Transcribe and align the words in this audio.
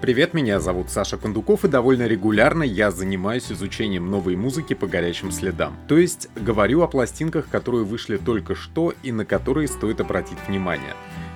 Привет, 0.00 0.32
меня 0.32 0.60
зовут 0.60 0.88
Саша 0.88 1.18
Кондуков, 1.18 1.66
и 1.66 1.68
довольно 1.68 2.06
регулярно 2.06 2.62
я 2.62 2.90
занимаюсь 2.90 3.52
изучением 3.52 4.10
новой 4.10 4.34
музыки 4.34 4.72
по 4.72 4.86
горячим 4.86 5.30
следам. 5.30 5.76
То 5.88 5.98
есть 5.98 6.30
говорю 6.34 6.80
о 6.80 6.88
пластинках, 6.88 7.50
которые 7.50 7.84
вышли 7.84 8.16
только 8.16 8.54
что 8.54 8.94
и 9.02 9.12
на 9.12 9.26
которые 9.26 9.68
стоит 9.68 10.00
обратить 10.00 10.38
внимание. 10.48 10.94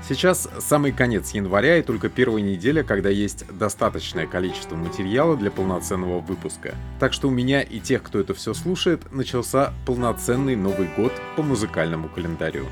Сейчас 0.09 0.48
самый 0.61 0.92
конец 0.92 1.32
января 1.32 1.77
и 1.77 1.82
только 1.82 2.09
первая 2.09 2.41
неделя, 2.41 2.82
когда 2.82 3.11
есть 3.11 3.45
достаточное 3.52 4.27
количество 4.27 4.77
материала 4.77 5.37
для 5.37 5.51
полноценного 5.51 6.20
выпуска. 6.20 6.74
Так 6.98 7.12
что 7.12 7.28
у 7.28 7.30
меня 7.30 7.60
и 7.60 7.80
тех, 7.80 8.02
кто 8.02 8.19
это 8.19 8.33
все 8.33 8.55
слушает, 8.55 9.12
начался 9.12 9.74
полноценный 9.84 10.56
Новый 10.56 10.88
год 10.96 11.12
по 11.37 11.42
музыкальному 11.42 12.09
календарю. 12.09 12.65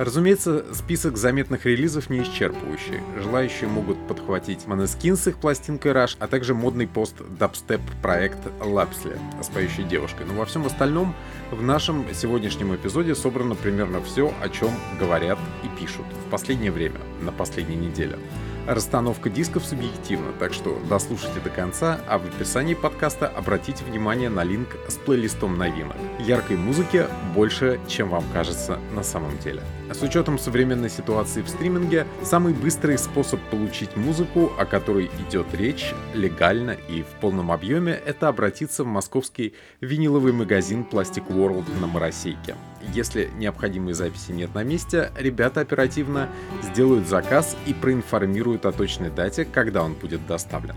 Разумеется, 0.00 0.64
список 0.72 1.18
заметных 1.18 1.66
релизов 1.66 2.08
не 2.08 2.22
исчерпывающий. 2.22 3.02
Желающие 3.22 3.68
могут 3.68 3.98
подхватить 4.08 4.64
Måneskin 4.64 5.14
с 5.14 5.26
их 5.26 5.36
пластинкой 5.36 5.92
Rush, 5.92 6.16
а 6.18 6.26
также 6.26 6.54
модный 6.54 6.86
пост 6.86 7.16
дабстеп 7.38 7.82
проект 8.00 8.38
Lapsley 8.60 9.20
с 9.42 9.48
поющей 9.48 9.82
девушкой. 9.84 10.24
Но 10.24 10.32
во 10.32 10.46
всем 10.46 10.64
остальном 10.64 11.14
в 11.50 11.62
нашем 11.62 12.06
сегодняшнем 12.14 12.74
эпизоде 12.74 13.14
собрано 13.14 13.54
примерно 13.54 14.00
все, 14.00 14.32
о 14.40 14.48
чем 14.48 14.70
говорят 14.98 15.38
и 15.64 15.78
пишут 15.78 16.06
в 16.26 16.30
последнее 16.30 16.72
время, 16.72 17.00
на 17.20 17.30
последней 17.30 17.76
неделе. 17.76 18.18
Расстановка 18.66 19.28
дисков 19.28 19.66
субъективна, 19.66 20.32
так 20.38 20.54
что 20.54 20.80
дослушайте 20.88 21.40
до 21.40 21.50
конца, 21.50 22.00
а 22.08 22.16
в 22.16 22.24
описании 22.24 22.72
подкаста 22.72 23.28
обратите 23.28 23.84
внимание 23.84 24.30
на 24.30 24.44
линк 24.44 24.78
с 24.88 24.94
плейлистом 24.94 25.58
новинок. 25.58 25.96
Яркой 26.20 26.56
музыки 26.56 27.04
больше, 27.34 27.78
чем 27.86 28.08
вам 28.08 28.24
кажется 28.32 28.78
на 28.94 29.02
самом 29.02 29.36
деле. 29.40 29.60
С 29.92 30.02
учетом 30.02 30.38
современной 30.38 30.88
ситуации 30.88 31.42
в 31.42 31.48
стриминге, 31.48 32.06
самый 32.22 32.54
быстрый 32.54 32.96
способ 32.96 33.40
получить 33.50 33.96
музыку, 33.96 34.52
о 34.56 34.64
которой 34.64 35.10
идет 35.28 35.52
речь, 35.52 35.92
легально 36.14 36.70
и 36.70 37.02
в 37.02 37.08
полном 37.20 37.50
объеме, 37.50 37.92
это 38.06 38.28
обратиться 38.28 38.84
в 38.84 38.86
московский 38.86 39.54
виниловый 39.80 40.32
магазин 40.32 40.86
Plastic 40.88 41.26
World 41.28 41.64
на 41.80 41.88
Моросейке. 41.88 42.54
Если 42.94 43.30
необходимой 43.36 43.94
записи 43.94 44.30
нет 44.30 44.54
на 44.54 44.62
месте, 44.62 45.10
ребята 45.18 45.60
оперативно 45.60 46.28
сделают 46.62 47.08
заказ 47.08 47.56
и 47.66 47.74
проинформируют 47.74 48.66
о 48.66 48.72
точной 48.72 49.10
дате, 49.10 49.44
когда 49.44 49.82
он 49.82 49.94
будет 49.94 50.24
доставлен. 50.26 50.76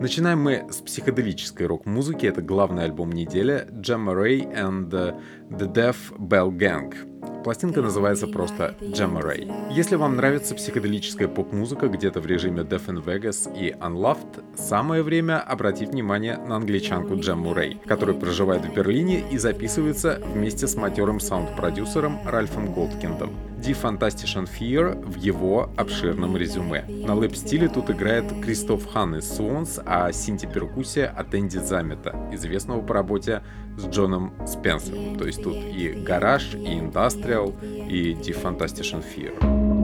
Начинаем 0.00 0.40
мы 0.40 0.66
с 0.70 0.76
психоделической 0.76 1.66
рок-музыки. 1.66 2.26
Это 2.26 2.42
главный 2.42 2.84
альбом 2.84 3.12
недели 3.12 3.66
Gemma 3.70 4.12
Ray 4.12 4.52
and 4.52 4.90
The 4.90 5.72
Deaf 5.72 5.96
Bell 6.18 6.50
Gang. 6.50 7.35
Пластинка 7.46 7.80
называется 7.80 8.26
просто 8.26 8.74
Gemma 8.80 9.22
Ray. 9.22 9.72
Если 9.72 9.94
вам 9.94 10.16
нравится 10.16 10.56
психоделическая 10.56 11.28
поп-музыка 11.28 11.86
где-то 11.86 12.20
в 12.20 12.26
режиме 12.26 12.62
Death 12.62 12.88
in 12.88 13.04
Vegas 13.04 13.48
и 13.56 13.70
Unloved, 13.70 14.42
самое 14.56 15.04
время 15.04 15.38
обратить 15.38 15.90
внимание 15.90 16.38
на 16.38 16.56
англичанку 16.56 17.14
Джемму 17.14 17.54
Рэй, 17.54 17.80
которая 17.86 18.16
проживает 18.16 18.64
в 18.64 18.74
Берлине 18.74 19.22
и 19.30 19.38
записывается 19.38 20.20
вместе 20.34 20.66
с 20.66 20.74
матерым 20.74 21.20
саунд-продюсером 21.20 22.18
Ральфом 22.26 22.72
Голдкиндом. 22.72 23.30
Die 23.58 23.80
Fantastischen 23.80 24.48
Fear 24.48 25.00
в 25.06 25.14
его 25.16 25.70
обширном 25.76 26.36
резюме. 26.36 26.84
На 26.88 27.14
лэп-стиле 27.14 27.68
тут 27.68 27.90
играет 27.90 28.24
Кристоф 28.42 28.84
Хан 28.92 29.16
из 29.16 29.30
Swans, 29.30 29.80
а 29.86 30.10
синти-перкуссия 30.10 31.06
от 31.06 31.32
Энди 31.34 31.58
Замета, 31.58 32.28
известного 32.32 32.82
по 32.82 32.92
работе 32.92 33.42
с 33.76 33.86
Джоном 33.88 34.32
Спенсером. 34.46 35.16
То 35.16 35.26
есть 35.26 35.42
тут 35.42 35.56
и 35.56 35.88
гараж, 35.90 36.54
и 36.54 36.78
индастриал, 36.78 37.54
и 37.62 38.14
Die 38.14 38.34
Fantastischen 38.34 39.02
Fear. 39.02 39.75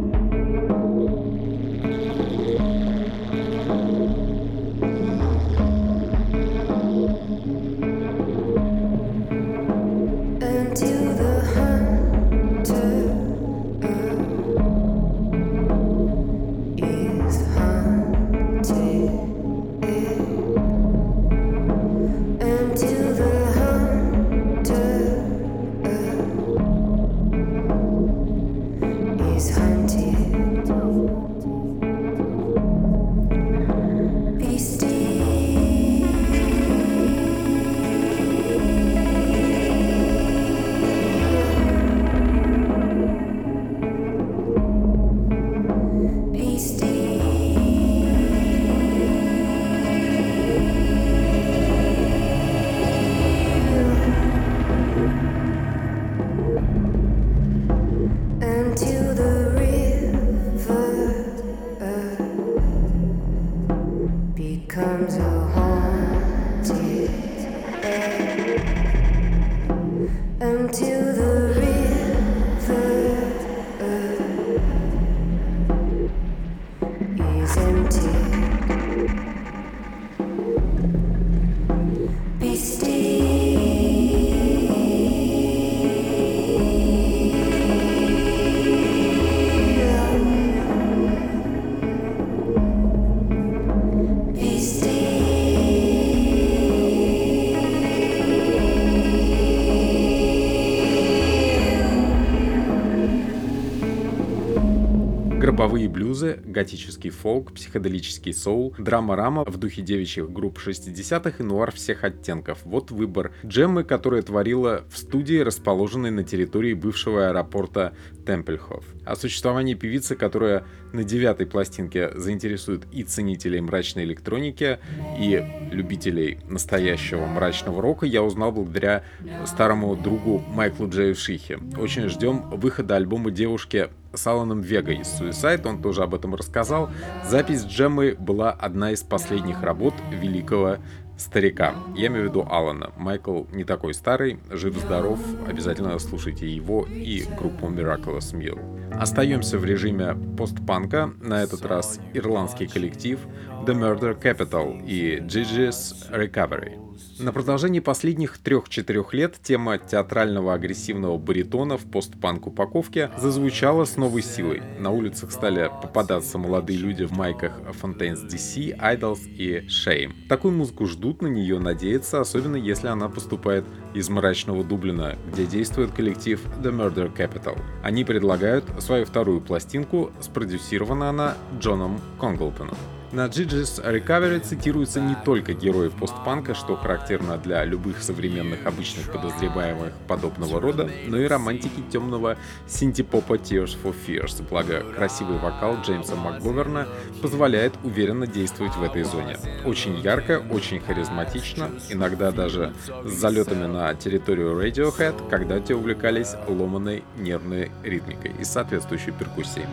Гробовые 105.42 105.88
блюзы, 105.88 106.38
готический 106.44 107.10
фолк, 107.10 107.52
психоделический 107.52 108.32
соул, 108.32 108.76
драма-рама 108.78 109.42
в 109.44 109.56
духе 109.56 109.82
девичьих 109.82 110.30
групп 110.30 110.60
60-х 110.64 111.32
и 111.40 111.42
нуар 111.42 111.72
всех 111.72 112.04
оттенков. 112.04 112.60
Вот 112.64 112.92
выбор 112.92 113.32
джеммы, 113.44 113.82
которая 113.82 114.22
творила 114.22 114.84
в 114.88 114.96
студии, 114.96 115.40
расположенной 115.40 116.12
на 116.12 116.22
территории 116.22 116.74
бывшего 116.74 117.26
аэропорта 117.26 117.92
Темпельхоф. 118.24 118.84
О 119.04 119.16
существовании 119.16 119.74
певицы, 119.74 120.14
которая 120.14 120.64
на 120.92 121.02
девятой 121.02 121.46
пластинке 121.46 122.12
заинтересует 122.14 122.82
и 122.92 123.02
ценителей 123.02 123.60
мрачной 123.60 124.04
электроники, 124.04 124.78
и 125.18 125.44
любителей 125.72 126.38
настоящего 126.48 127.26
мрачного 127.26 127.82
рока, 127.82 128.06
я 128.06 128.22
узнал 128.22 128.52
благодаря 128.52 129.02
старому 129.44 129.96
другу 129.96 130.38
Майклу 130.38 130.88
Джею 130.88 131.16
Шихе. 131.16 131.58
Очень 131.76 132.08
ждем 132.08 132.48
выхода 132.50 132.94
альбома 132.94 133.32
девушки 133.32 133.88
с 134.12 134.26
Аланом 134.26 134.60
Вега 134.60 134.92
из 134.92 135.08
Suicide, 135.08 135.66
он 135.66 135.80
тоже 135.80 136.02
об 136.02 136.14
этом 136.14 136.34
рассказал. 136.34 136.90
Запись 137.24 137.64
Джеммы 137.64 138.16
была 138.18 138.50
одна 138.50 138.92
из 138.92 139.02
последних 139.02 139.62
работ 139.62 139.94
великого 140.10 140.78
старика. 141.16 141.74
Я 141.94 142.08
имею 142.08 142.26
в 142.26 142.30
виду 142.30 142.46
Алана. 142.48 142.90
Майкл 142.96 143.44
не 143.52 143.64
такой 143.64 143.94
старый, 143.94 144.38
жив-здоров, 144.50 145.18
обязательно 145.48 145.98
слушайте 145.98 146.48
его 146.48 146.86
и 146.88 147.24
группу 147.38 147.66
Miraculous 147.66 148.34
Mill. 148.34 148.58
Остаемся 148.92 149.58
в 149.58 149.64
режиме 149.64 150.16
постпанка, 150.36 151.12
на 151.20 151.42
этот 151.42 151.64
раз 151.64 152.00
ирландский 152.12 152.66
коллектив 152.66 153.18
The 153.64 153.74
Murder 153.74 154.20
Capital 154.20 154.84
и 154.84 155.20
Gigi's 155.20 155.94
Recovery. 156.10 156.80
На 157.20 157.32
продолжении 157.32 157.78
последних 157.78 158.38
трех-четырех 158.38 159.14
лет 159.14 159.36
тема 159.40 159.78
театрального 159.78 160.54
агрессивного 160.54 161.16
баритона 161.16 161.78
в 161.78 161.84
постпанк 161.84 162.48
упаковке 162.48 163.12
зазвучала 163.16 163.84
с 163.84 163.96
новой 163.96 164.22
силой. 164.22 164.62
На 164.80 164.90
улицах 164.90 165.30
стали 165.30 165.70
попадаться 165.80 166.38
молодые 166.38 166.80
люди 166.80 167.04
в 167.04 167.12
майках 167.12 167.52
Fontaines 167.80 168.26
DC, 168.26 168.76
Idols 168.76 169.28
и 169.28 169.64
Shame. 169.68 170.26
Такую 170.28 170.54
музыку 170.54 170.86
ждут, 170.86 171.22
на 171.22 171.28
нее 171.28 171.60
надеяться, 171.60 172.20
особенно 172.20 172.56
если 172.56 172.88
она 172.88 173.08
поступает 173.08 173.64
из 173.94 174.08
мрачного 174.08 174.64
Дублина, 174.64 175.16
где 175.32 175.46
действует 175.46 175.92
коллектив 175.92 176.40
The 176.60 176.72
Murder 176.72 177.14
Capital. 177.14 177.56
Они 177.84 178.04
предлагают 178.04 178.64
свою 178.80 179.04
вторую 179.04 179.40
пластинку, 179.40 180.10
спродюсирована 180.20 181.10
она 181.10 181.36
Джоном 181.60 182.00
Конглтоном. 182.18 182.76
На 183.12 183.26
Gigi's 183.26 183.78
Recovery 183.84 184.40
цитируются 184.40 184.98
не 184.98 185.14
только 185.14 185.52
герои 185.52 185.90
постпанка, 185.90 186.54
что 186.54 186.76
характерно 186.76 187.36
для 187.36 187.62
любых 187.62 188.02
современных 188.02 188.64
обычных 188.64 189.12
подозреваемых 189.12 189.92
подобного 190.08 190.58
рода, 190.58 190.90
но 191.08 191.18
и 191.18 191.26
романтики 191.26 191.82
темного 191.92 192.38
синтепопа 192.66 193.34
Tears 193.34 193.76
for 193.82 193.94
Fears, 193.94 194.42
благо 194.48 194.82
красивый 194.96 195.36
вокал 195.36 195.76
Джеймса 195.82 196.16
МакГоверна 196.16 196.88
позволяет 197.20 197.74
уверенно 197.84 198.26
действовать 198.26 198.76
в 198.76 198.82
этой 198.82 199.02
зоне. 199.02 199.36
Очень 199.66 199.98
ярко, 200.00 200.42
очень 200.50 200.80
харизматично, 200.80 201.68
иногда 201.90 202.30
даже 202.30 202.72
с 203.04 203.12
залетами 203.12 203.66
на 203.66 203.94
территорию 203.94 204.58
Radiohead, 204.58 205.28
когда 205.28 205.60
те 205.60 205.74
увлекались 205.74 206.34
ломаной 206.48 207.04
нервной 207.18 207.70
ритмикой 207.82 208.32
и 208.40 208.44
соответствующей 208.44 209.12
перкуссией. 209.12 209.66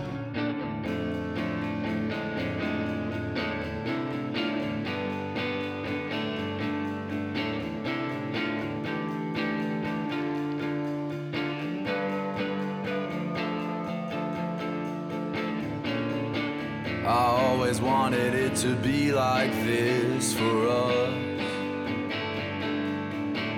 To 18.62 18.76
be 18.76 19.14
like 19.14 19.54
this 19.64 20.34
for 20.34 20.68
us. 20.68 21.14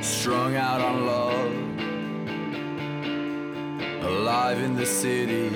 Strung 0.05 0.55
out 0.55 0.79
on 0.79 1.05
love, 1.07 1.51
alive 4.03 4.61
in 4.61 4.75
the 4.75 4.85
city. 4.85 5.49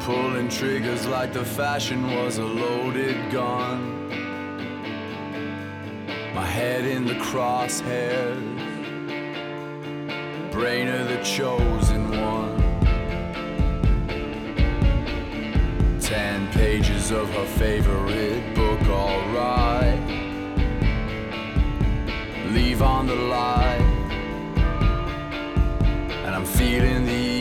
Pulling 0.00 0.50
triggers 0.50 1.06
like 1.06 1.32
the 1.32 1.46
fashion 1.46 2.14
was 2.14 2.36
a 2.36 2.44
loaded 2.44 3.30
gun. 3.32 4.10
My 6.34 6.44
head 6.44 6.84
in 6.84 7.06
the 7.06 7.14
crosshairs, 7.14 8.38
brain 10.52 10.88
of 10.88 11.08
the 11.08 11.22
chosen 11.22 12.20
one. 12.20 12.51
Pages 17.02 17.10
of 17.10 17.28
her 17.30 17.46
favorite 17.58 18.54
book, 18.54 18.80
alright. 18.88 19.98
Leave 22.50 22.82
on 22.82 23.06
the 23.06 23.14
light, 23.14 23.80
and 26.24 26.34
I'm 26.34 26.44
feeling 26.44 27.06
the 27.06 27.31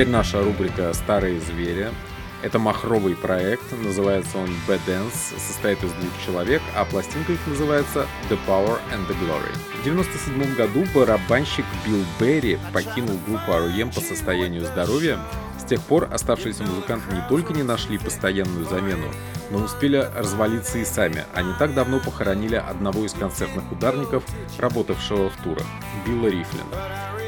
Теперь 0.00 0.14
наша 0.14 0.42
рубрика 0.42 0.94
«Старые 0.94 1.38
звери». 1.40 1.90
Это 2.40 2.58
махровый 2.58 3.14
проект, 3.14 3.70
называется 3.84 4.38
он 4.38 4.48
Bad 4.66 4.80
Dance, 4.86 5.38
состоит 5.38 5.84
из 5.84 5.92
двух 5.92 6.10
человек, 6.24 6.62
а 6.74 6.86
пластинка 6.86 7.34
их 7.34 7.46
называется 7.46 8.06
The 8.30 8.38
Power 8.48 8.78
and 8.94 9.06
the 9.06 9.14
Glory. 9.20 9.52
В 9.76 9.86
1997 9.86 10.54
году 10.54 10.86
барабанщик 10.94 11.66
Билл 11.84 12.02
Берри 12.18 12.58
покинул 12.72 13.18
группу 13.26 13.52
R.E.M. 13.52 13.90
по 13.90 14.00
состоянию 14.00 14.64
здоровья. 14.64 15.18
С 15.58 15.64
тех 15.64 15.82
пор 15.82 16.08
оставшиеся 16.10 16.62
музыканты 16.62 17.14
не 17.14 17.22
только 17.28 17.52
не 17.52 17.62
нашли 17.62 17.98
постоянную 17.98 18.64
замену, 18.64 19.08
но 19.50 19.58
успели 19.58 19.98
развалиться 20.16 20.78
и 20.78 20.86
сами. 20.86 21.26
Они 21.34 21.52
так 21.58 21.74
давно 21.74 22.00
похоронили 22.00 22.54
одного 22.54 23.04
из 23.04 23.12
концертных 23.12 23.70
ударников, 23.70 24.24
работавшего 24.56 25.28
в 25.28 25.36
турах, 25.44 25.66
Билла 26.06 26.28
Рифлина. 26.28 26.64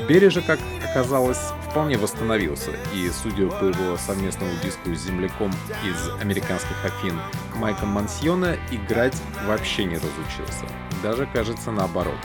Берри 0.08 0.30
же, 0.30 0.40
как 0.40 0.58
оказалось, 0.93 1.41
вполне 1.71 1.97
восстановился, 1.97 2.71
и, 2.94 3.11
судя 3.11 3.49
по 3.49 3.65
его 3.65 3.97
совместному 3.97 4.53
диску 4.62 4.94
с 4.94 5.05
земляком 5.05 5.51
из 5.84 6.20
американских 6.20 6.77
Афин 6.84 7.19
Майком 7.56 7.89
Мансьона, 7.89 8.58
играть 8.70 9.17
вообще 9.46 9.84
не 9.84 9.94
разучился. 9.94 10.67
Даже, 11.03 11.27
кажется, 11.32 11.70
наоборот. 11.70 12.19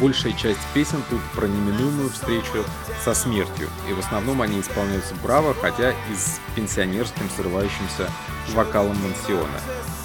Большая 0.00 0.32
часть 0.34 0.60
песен 0.72 1.02
тут 1.10 1.20
про 1.34 1.46
неминуемую 1.46 2.10
встречу 2.10 2.64
со 3.04 3.12
смертью, 3.12 3.68
и 3.90 3.92
в 3.92 3.98
основном 3.98 4.40
они 4.40 4.60
исполняются 4.60 5.14
браво, 5.16 5.52
хотя 5.54 5.90
и 5.90 6.14
с 6.16 6.40
пенсионерским 6.54 7.28
срывающимся 7.36 8.08
вокалом 8.54 8.96
Мансиона. 9.02 9.60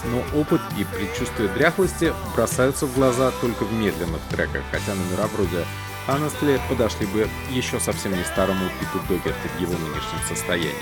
Но 0.05 0.39
опыт 0.39 0.61
и 0.77 0.83
предчувствие 0.83 1.49
дряхлости 1.49 2.13
бросаются 2.35 2.87
в 2.87 2.95
глаза 2.95 3.31
только 3.41 3.63
в 3.63 3.73
медленных 3.73 4.21
треках, 4.29 4.63
хотя 4.71 4.95
номера 4.95 5.27
вроде 5.27 5.65
Honestly 6.07 6.59
подошли 6.69 7.05
бы 7.07 7.27
еще 7.49 7.79
совсем 7.79 8.15
не 8.15 8.23
старому 8.23 8.65
Питу 8.79 9.03
Догерти 9.09 9.47
в 9.57 9.59
его 9.59 9.73
нынешнем 9.73 10.19
состоянии. 10.27 10.73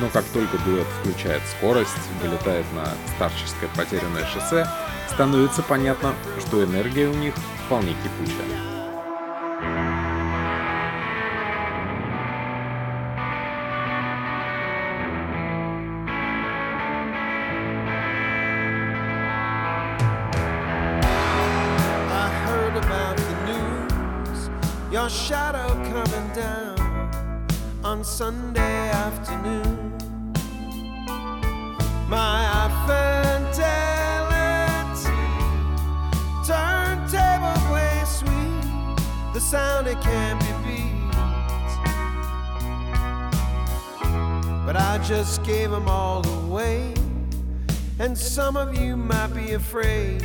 Но 0.00 0.08
как 0.08 0.24
только 0.26 0.58
дуэт 0.58 0.86
включает 1.00 1.42
скорость, 1.56 1.90
вылетает 2.22 2.64
на 2.72 2.86
старческое 3.16 3.68
потерянное 3.76 4.24
шоссе, 4.26 4.66
становится 5.12 5.62
понятно, 5.62 6.14
что 6.38 6.64
энергия 6.64 7.08
у 7.08 7.14
них 7.14 7.34
вполне 7.66 7.94
кипучая. 7.94 8.69
Sunday 28.20 28.90
afternoon. 28.90 29.96
My 32.06 32.68
fidelity 32.84 33.64
turntable 36.46 37.58
play 37.68 38.02
sweet, 38.04 39.32
the 39.32 39.40
sound 39.40 39.86
it 39.86 39.98
can't 40.02 40.38
be 40.38 40.52
beat. 40.68 41.10
But 44.66 44.76
I 44.76 45.00
just 45.02 45.42
gave 45.42 45.70
them 45.70 45.88
all 45.88 46.22
away, 46.44 46.92
and 47.98 48.18
some 48.18 48.58
of 48.58 48.78
you 48.78 48.98
might 48.98 49.28
be 49.28 49.52
afraid 49.54 50.20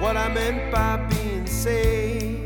what 0.00 0.16
I 0.16 0.34
meant 0.34 0.72
by 0.72 0.96
being 0.96 1.46
saved 1.46 2.39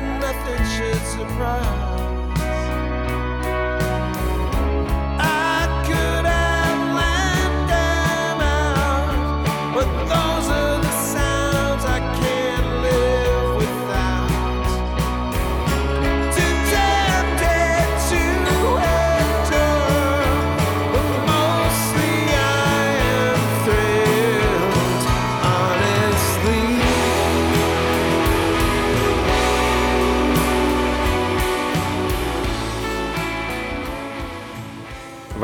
nothing 0.00 0.64
should 0.74 1.02
surprise. 1.06 2.15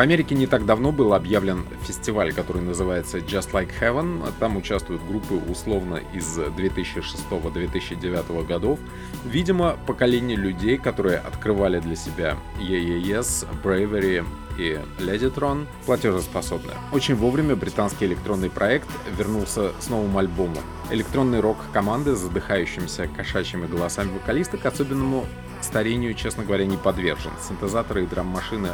Америке 0.03 0.35
не 0.35 0.49
так 0.49 0.67
давно 0.67 0.91
был 0.91 1.15
объявлен 1.15 1.65
фестиваль, 1.83 2.33
который 2.33 2.61
называется 2.61 3.19
Just 3.19 3.53
Like 3.53 3.71
Heaven. 3.81 4.33
Там 4.41 4.57
участвуют 4.57 5.01
группы 5.07 5.35
условно 5.35 6.01
из 6.13 6.41
2006-2009 6.41 8.45
годов. 8.45 8.81
Видимо, 9.25 9.79
поколение 9.87 10.37
людей, 10.37 10.77
которые 10.77 11.19
открывали 11.19 11.79
для 11.79 11.95
себя 11.95 12.37
EES, 12.59 13.47
Bravery 13.63 14.27
и 14.59 14.81
Ladytron 14.99 15.69
платежеспособны. 15.87 16.73
Очень 16.93 17.15
вовремя 17.15 17.55
британский 17.55 18.07
электронный 18.07 18.51
проект 18.51 18.89
вернулся 19.17 19.71
с 19.79 19.89
новым 19.89 20.19
альбомом. 20.19 20.65
Электронный 20.91 21.39
рок 21.39 21.59
команды 21.73 22.17
с 22.17 22.19
задыхающимися 22.19 23.07
кошачьими 23.07 23.67
голосами 23.67 24.11
вокалисток 24.13 24.67
особенному 24.67 25.27
старению, 25.65 26.15
честно 26.15 26.45
говоря, 26.45 26.67
не 26.67 26.77
подвержен. 26.77 27.33
Синтезаторы 27.47 28.05
и 28.05 28.07
драм-машины 28.07 28.71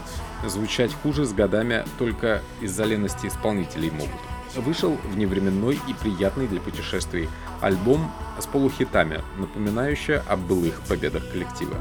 звучать 0.46 0.92
хуже 1.02 1.24
с 1.24 1.32
годами 1.32 1.84
только 1.98 2.42
из-за 2.60 2.84
лености 2.84 3.26
исполнителей 3.26 3.90
могут. 3.90 4.20
Вышел 4.56 4.96
вневременной 5.04 5.78
и 5.86 5.94
приятный 5.94 6.46
для 6.46 6.60
путешествий 6.60 7.28
альбом 7.60 8.10
с 8.38 8.46
полухитами, 8.46 9.22
напоминающий 9.36 10.20
о 10.20 10.36
былых 10.36 10.80
победах 10.88 11.30
коллектива. 11.30 11.76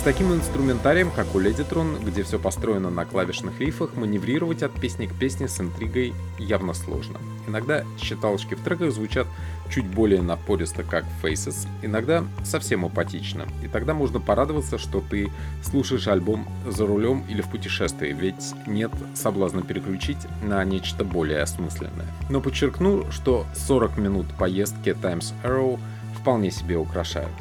С 0.00 0.02
таким 0.02 0.32
инструментарием, 0.32 1.10
как 1.10 1.34
у 1.34 1.38
Ледитрон, 1.38 1.98
где 2.02 2.22
все 2.22 2.38
построено 2.38 2.88
на 2.88 3.04
клавишных 3.04 3.60
лифах, 3.60 3.96
маневрировать 3.96 4.62
от 4.62 4.72
песни 4.72 5.04
к 5.04 5.12
песне 5.12 5.46
с 5.46 5.60
интригой 5.60 6.14
явно 6.38 6.72
сложно. 6.72 7.18
Иногда 7.46 7.84
считалочки 8.00 8.54
в 8.54 8.62
треках 8.62 8.92
звучат 8.92 9.26
чуть 9.68 9.84
более 9.84 10.22
напористо, 10.22 10.84
как 10.84 11.04
Faces, 11.22 11.68
иногда 11.82 12.24
совсем 12.44 12.86
апатично. 12.86 13.44
И 13.62 13.68
тогда 13.68 13.92
можно 13.92 14.20
порадоваться, 14.20 14.78
что 14.78 15.02
ты 15.02 15.30
слушаешь 15.62 16.08
альбом 16.08 16.48
за 16.66 16.86
рулем 16.86 17.22
или 17.28 17.42
в 17.42 17.50
путешествии, 17.50 18.16
ведь 18.18 18.54
нет 18.66 18.92
соблазна 19.14 19.60
переключить 19.60 20.26
на 20.42 20.64
нечто 20.64 21.04
более 21.04 21.42
осмысленное. 21.42 22.06
Но 22.30 22.40
подчеркну, 22.40 23.04
что 23.12 23.44
40 23.54 23.98
минут 23.98 24.26
поездки 24.38 24.94
Times 24.94 25.34
Arrow 25.44 25.78
вполне 26.18 26.50
себе 26.50 26.78
украшают. 26.78 27.34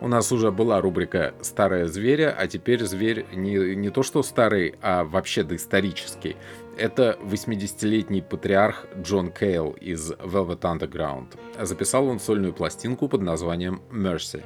У 0.00 0.08
нас 0.08 0.32
уже 0.32 0.50
была 0.50 0.80
рубрика 0.80 1.34
«Старая 1.42 1.86
зверя», 1.86 2.34
а 2.36 2.46
теперь 2.46 2.84
зверь 2.84 3.26
не, 3.34 3.76
не 3.76 3.90
то 3.90 4.02
что 4.02 4.22
старый, 4.22 4.74
а 4.80 5.04
вообще 5.04 5.42
доисторический. 5.42 6.36
Это 6.78 7.18
80-летний 7.22 8.22
патриарх 8.22 8.86
Джон 9.02 9.30
Кейл 9.30 9.72
из 9.72 10.12
Velvet 10.12 10.60
Underground. 10.60 11.38
Записал 11.60 12.06
он 12.06 12.18
сольную 12.18 12.54
пластинку 12.54 13.08
под 13.08 13.20
названием 13.20 13.82
«Mercy». 13.90 14.42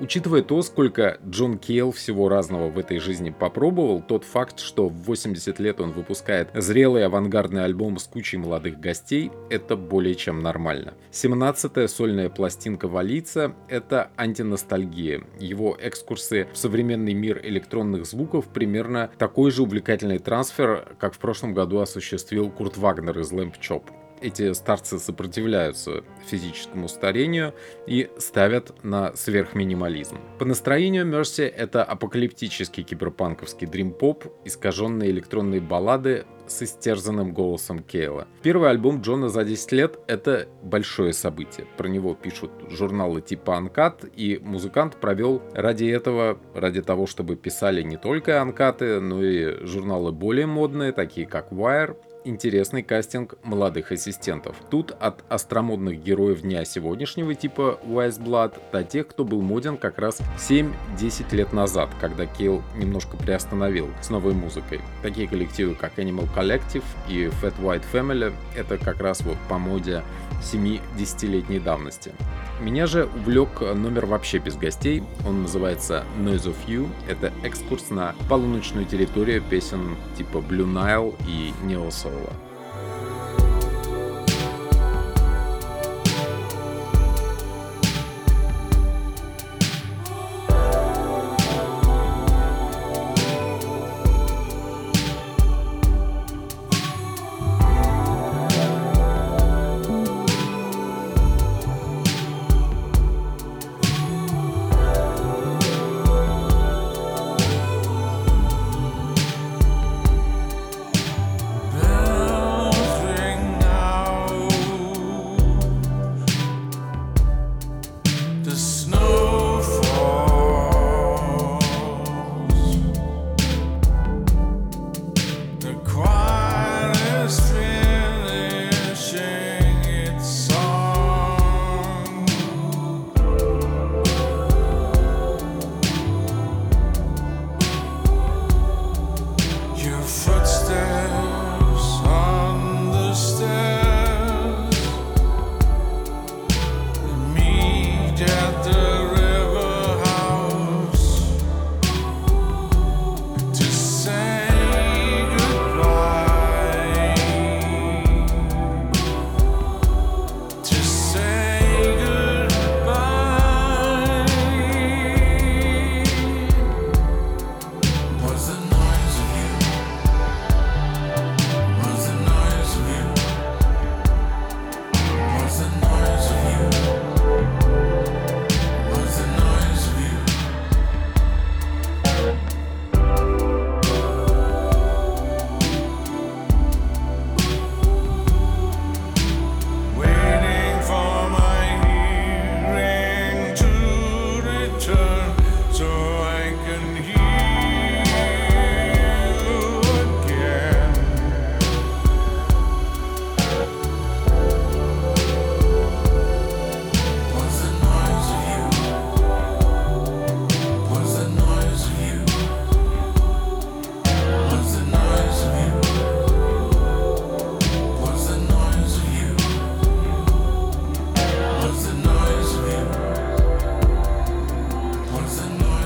Учитывая 0.00 0.42
то, 0.42 0.62
сколько 0.62 1.18
Джон 1.28 1.58
Кейл 1.58 1.90
всего 1.90 2.28
разного 2.28 2.68
в 2.70 2.78
этой 2.78 2.98
жизни 3.00 3.30
попробовал, 3.30 4.00
тот 4.00 4.22
факт, 4.22 4.60
что 4.60 4.88
в 4.88 4.92
80 5.02 5.58
лет 5.58 5.80
он 5.80 5.90
выпускает 5.90 6.50
зрелый 6.54 7.04
авангардный 7.04 7.64
альбом 7.64 7.98
с 7.98 8.04
кучей 8.04 8.36
молодых 8.36 8.78
гостей, 8.78 9.32
это 9.50 9.74
более 9.74 10.14
чем 10.14 10.40
нормально. 10.40 10.94
17-я 11.10 11.88
сольная 11.88 12.30
пластинка 12.30 12.86
Валица— 12.86 13.56
это 13.68 14.12
антиностальгия. 14.16 15.22
Его 15.40 15.76
экскурсы 15.80 16.46
в 16.52 16.56
современный 16.56 17.14
мир 17.14 17.40
электронных 17.42 18.06
звуков 18.06 18.46
примерно 18.46 19.10
такой 19.18 19.50
же 19.50 19.62
увлекательный 19.62 20.20
трансфер, 20.20 20.94
как 21.00 21.14
в 21.14 21.18
прошлом 21.18 21.54
году 21.54 21.80
осуществил 21.80 22.50
Курт 22.50 22.76
Вагнер 22.76 23.18
из 23.18 23.32
Lamp 23.32 23.54
Chop 23.60 23.82
эти 24.20 24.52
старцы 24.52 24.98
сопротивляются 24.98 26.04
физическому 26.26 26.88
старению 26.88 27.54
и 27.86 28.10
ставят 28.18 28.84
на 28.84 29.14
сверхминимализм. 29.14 30.18
По 30.38 30.44
настроению 30.44 31.06
Мерси 31.06 31.42
это 31.42 31.84
апокалиптический 31.84 32.82
киберпанковский 32.82 33.66
дрим-поп, 33.66 34.26
искаженные 34.44 35.10
электронные 35.10 35.60
баллады 35.60 36.26
с 36.50 36.62
истерзанным 36.62 37.32
голосом 37.32 37.80
Кейла. 37.80 38.26
Первый 38.42 38.70
альбом 38.70 39.00
Джона 39.00 39.28
за 39.28 39.44
10 39.44 39.72
лет— 39.72 39.98
это 40.06 40.48
большое 40.62 41.12
событие. 41.12 41.66
Про 41.76 41.88
него 41.88 42.14
пишут 42.14 42.50
журналы 42.70 43.20
типа 43.20 43.56
Анкат, 43.56 44.04
и 44.16 44.40
музыкант 44.42 44.96
провел 44.96 45.42
ради 45.52 45.86
этого, 45.86 46.38
ради 46.54 46.82
того, 46.82 47.06
чтобы 47.06 47.36
писали 47.36 47.82
не 47.82 47.96
только 47.96 48.40
Анкаты, 48.40 49.00
но 49.00 49.22
и 49.22 49.64
журналы 49.66 50.12
более 50.12 50.46
модные, 50.46 50.92
такие 50.92 51.26
как 51.26 51.52
Wire, 51.52 51.96
интересный 52.28 52.82
кастинг 52.82 53.34
молодых 53.42 53.90
ассистентов. 53.92 54.56
Тут 54.70 54.92
от 55.00 55.24
остромодных 55.28 56.02
героев 56.02 56.42
дня 56.42 56.64
сегодняшнего 56.64 57.34
типа 57.34 57.80
Wise 57.84 58.22
Blood 58.22 58.54
до 58.72 58.84
тех, 58.84 59.08
кто 59.08 59.24
был 59.24 59.40
моден 59.40 59.76
как 59.76 59.98
раз 59.98 60.20
7-10 60.38 61.34
лет 61.34 61.52
назад, 61.52 61.90
когда 62.00 62.26
Кейл 62.26 62.62
немножко 62.76 63.16
приостановил 63.16 63.88
с 64.02 64.10
новой 64.10 64.34
музыкой. 64.34 64.80
Такие 65.02 65.26
коллективы, 65.26 65.74
как 65.74 65.98
Animal 65.98 66.28
Collective 66.36 66.84
и 67.08 67.26
Fat 67.42 67.54
White 67.60 67.84
Family, 67.92 68.32
это 68.56 68.78
как 68.78 69.00
раз 69.00 69.22
вот 69.22 69.36
по 69.48 69.58
моде 69.58 70.02
7-10-летней 70.42 71.58
давности. 71.58 72.12
Меня 72.60 72.86
же 72.86 73.04
увлек 73.04 73.60
номер 73.60 74.06
вообще 74.06 74.38
без 74.38 74.56
гостей. 74.56 75.04
Он 75.26 75.42
называется 75.42 76.04
Noise 76.18 76.52
of 76.52 76.56
You. 76.66 76.88
Это 77.08 77.32
экскурс 77.44 77.90
на 77.90 78.14
полуночную 78.28 78.84
территорию 78.84 79.42
песен 79.42 79.96
типа 80.16 80.38
Blue 80.38 80.66
Nile 80.66 81.14
и 81.28 81.52
Neo 81.64 81.88
Soul. 81.88 82.17
eyvallah. 82.18 82.47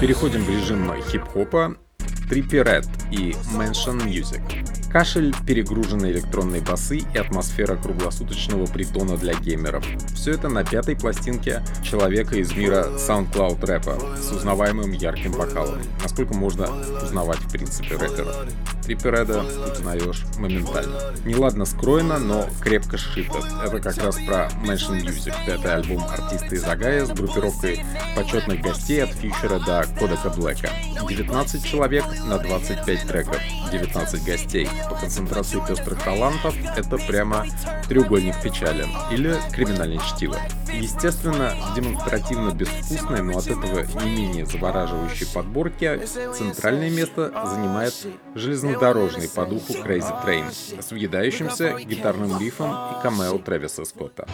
Переходим 0.03 0.43
в 0.43 0.51
режим 0.51 0.93
хип-хопа. 1.13 1.77
Red 2.65 2.89
и 3.13 3.37
Mansion 3.57 4.03
Music. 4.05 4.62
Кашель, 4.93 5.35
перегруженные 5.47 6.13
электронные 6.13 6.61
басы 6.61 6.99
и 6.99 7.19
атмосфера 7.19 7.77
круглосуточного 7.77 8.67
притона 8.67 9.17
для 9.17 9.33
геймеров. 9.33 9.87
Все 10.15 10.33
это 10.33 10.51
на 10.51 10.65
пятой 10.65 10.97
пластинке 10.97 11.63
человека 11.83 12.37
из 12.37 12.55
мира 12.55 12.89
SoundCloud 12.99 13.65
рэпа 13.65 13.99
с 14.21 14.31
узнаваемым 14.33 14.93
ярким 14.93 15.33
вокалом. 15.33 15.81
Насколько 16.03 16.35
можно 16.35 16.69
узнавать 17.03 17.39
в 17.39 17.51
принципе 17.51 17.97
рэпера. 17.97 18.35
Триппереда 18.83 19.45
узнаешь 19.73 20.25
моментально. 20.39 20.99
Неладно 21.25 21.65
скроено, 21.65 22.19
но 22.19 22.47
крепко 22.61 22.99
сшито. 22.99 23.39
Это 23.65 23.79
как 23.81 23.97
раз 23.97 24.17
про 24.17 24.51
Mansion 24.63 25.01
Music. 25.03 25.33
Это 25.47 25.77
альбом 25.77 26.05
артиста 26.05 26.55
из 26.55 26.65
Агая 26.65 27.07
с 27.07 27.11
группировкой 27.11 27.81
почетных 28.15 28.61
гостей 28.61 29.03
от 29.03 29.11
Фьючера 29.11 29.59
до 29.61 29.87
Кодека 29.99 30.31
Блэка. 30.31 30.71
19 31.09 31.65
человек 31.65 32.05
на 32.27 32.39
25 32.39 33.07
треков. 33.07 33.39
19 33.71 34.25
гостей 34.25 34.69
по 34.89 34.95
концентрации 34.95 35.63
пестрых 35.67 36.03
талантов 36.03 36.55
это 36.77 36.97
прямо 36.99 37.47
треугольник 37.89 38.41
печали 38.43 38.87
или 39.11 39.37
криминальное 39.53 39.99
чтиво. 39.99 40.37
Естественно, 40.73 41.55
демонстративно 41.77 42.53
безвкусной, 42.53 43.23
но 43.23 43.39
от 43.39 43.47
этого 43.47 43.81
не 44.05 44.11
менее 44.11 44.47
завораживающей 44.47 45.27
подборки 45.27 46.01
центральное 46.07 46.91
место 46.91 47.33
занимает 47.47 47.95
железнодорожный 48.35 49.29
по 49.29 49.45
духу 49.47 49.73
Crazy 49.75 50.25
Train 50.25 50.83
с 50.83 50.91
въедающимся 50.91 51.79
гитарным 51.79 52.39
рифом 52.39 52.71
и 52.71 53.03
камео 53.03 53.39
Трэвиса 53.39 53.85
Скотта. 53.85 54.27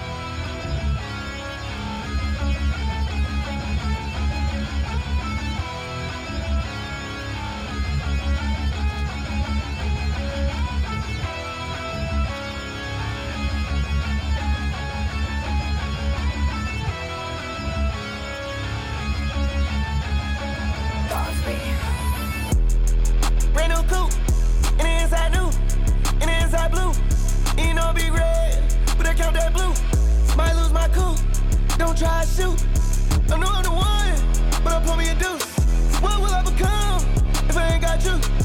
try 30.92 31.16
don't 31.78 31.96
try 31.96 32.24
to 32.24 32.28
shoot. 32.28 32.64
I 33.30 33.38
know 33.38 33.48
I'm 33.48 33.62
the 33.62 33.70
one, 33.70 34.62
but 34.64 34.72
I 34.72 34.82
pull 34.84 34.96
me 34.96 35.08
a 35.08 35.14
deuce. 35.14 36.00
What 36.00 36.20
will 36.20 36.34
I 36.34 36.42
become 36.42 37.04
if 37.48 37.56
I 37.56 37.74
ain't 37.74 37.82
got 37.82 38.04
you? 38.04 38.37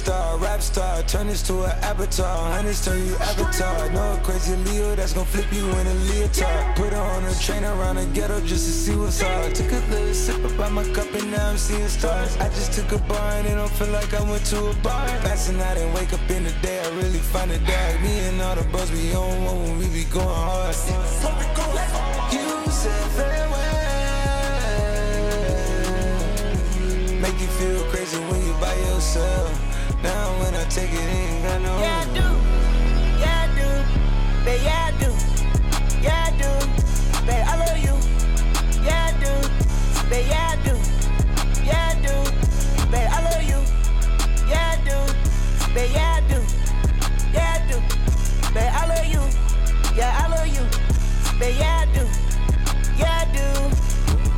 Star, 0.00 0.38
rap 0.38 0.62
star, 0.62 1.02
turn 1.02 1.26
this 1.26 1.42
to 1.42 1.54
an 1.64 1.76
avatar. 1.84 2.52
Hunters 2.52 2.84
turn 2.84 3.06
you 3.06 3.14
avatar. 3.16 3.90
Know 3.90 4.14
a 4.14 4.16
crazy 4.24 4.56
Leo 4.66 4.94
that's 4.94 5.12
gonna 5.12 5.26
flip 5.26 5.52
you 5.52 5.66
in 5.78 5.86
a 5.86 5.94
leotard. 6.08 6.76
Put 6.76 6.92
her 6.92 7.06
on 7.16 7.24
a 7.24 7.34
train 7.34 7.64
around 7.64 7.96
the 7.96 8.06
ghetto 8.16 8.40
just 8.40 8.64
to 8.66 8.72
see 8.82 8.96
what's 8.96 9.20
hard. 9.20 9.54
Took 9.54 9.72
a 9.72 9.80
little 9.92 10.14
sip 10.14 10.42
about 10.44 10.72
my 10.72 10.84
cup 10.94 11.12
and 11.12 11.30
now 11.30 11.50
I'm 11.50 11.58
seeing 11.58 11.88
stars. 11.88 12.36
I 12.38 12.48
just 12.48 12.72
took 12.72 12.90
a 12.92 12.98
bar 13.10 13.30
and 13.38 13.46
it 13.46 13.56
don't 13.56 13.70
feel 13.78 13.88
like 13.88 14.12
I 14.14 14.22
went 14.30 14.44
to 14.46 14.58
a 14.68 14.74
bar. 14.76 15.06
Passing 15.28 15.60
out 15.60 15.76
and 15.76 15.92
wake 15.94 16.12
up 16.12 16.30
in 16.30 16.44
the 16.44 16.52
day, 16.62 16.80
I 16.80 16.88
really 17.00 17.22
find 17.32 17.50
it 17.50 17.62
dark. 17.66 18.00
Me 18.00 18.12
and 18.28 18.40
all 18.40 18.54
the 18.56 18.64
bros 18.72 18.90
we 18.92 19.14
on 19.14 19.44
one 19.44 19.62
when 19.64 19.78
we 19.78 19.88
be 19.88 20.04
going 20.04 20.26
hard. 20.26 20.74
You 22.32 22.48
said 22.80 23.06
farewell. 23.16 23.60
Make 27.20 27.38
you 27.44 27.50
feel 27.58 27.82
crazy 27.90 28.18
when 28.28 28.40
you 28.46 28.54
by 28.54 28.74
yourself. 28.88 29.69
Now 30.02 30.38
when 30.40 30.54
I 30.54 30.64
take 30.64 30.92
it, 30.92 30.96
ain't 30.98 31.42
got 31.44 31.60
no. 31.60 31.78
Yeah, 31.78 32.00
I 32.00 32.06
do. 32.16 32.26
Yeah, 33.20 33.44
I 33.44 33.48
do. 33.58 33.68
Babe, 34.44 34.62
yeah, 34.64 34.88
I 34.88 34.92
do. 35.02 35.10
Yeah, 36.00 36.26
I 36.26 36.30
do. 36.40 36.50
Babe, 37.26 37.44
I 37.46 37.54
love 37.60 37.78
you. 37.86 37.94
Yeah, 38.82 39.08
I 39.08 39.12
do. 39.20 39.32
Babe, 40.08 40.26
yeah, 40.28 40.52
I 40.52 40.56
do. 40.64 40.74
Yeah, 41.64 41.90
I 41.90 42.00
do. 42.00 42.14
Babe, 42.90 43.08
I 43.10 43.20
love 43.28 43.44
you. 43.44 43.60
Yeah, 44.48 44.72
I 44.72 44.80
do. 44.88 44.96
Babe, 45.74 45.90
yeah, 45.92 46.16
I 46.16 46.20
do. 46.32 46.38
Yeah, 47.34 47.56
I 47.56 47.68
do. 47.70 47.76
Babe, 48.54 48.72
I 48.72 48.86
love 48.88 49.06
you. 49.14 49.22
Yeah, 49.96 50.16
I 50.16 50.28
love 50.28 50.48
you. 50.48 50.64
Babe, 51.38 51.56
yeah, 51.58 51.84
I 51.84 51.92
do. 51.94 52.04
Yeah, 52.98 53.20
I 53.20 53.36
do. 53.36 53.46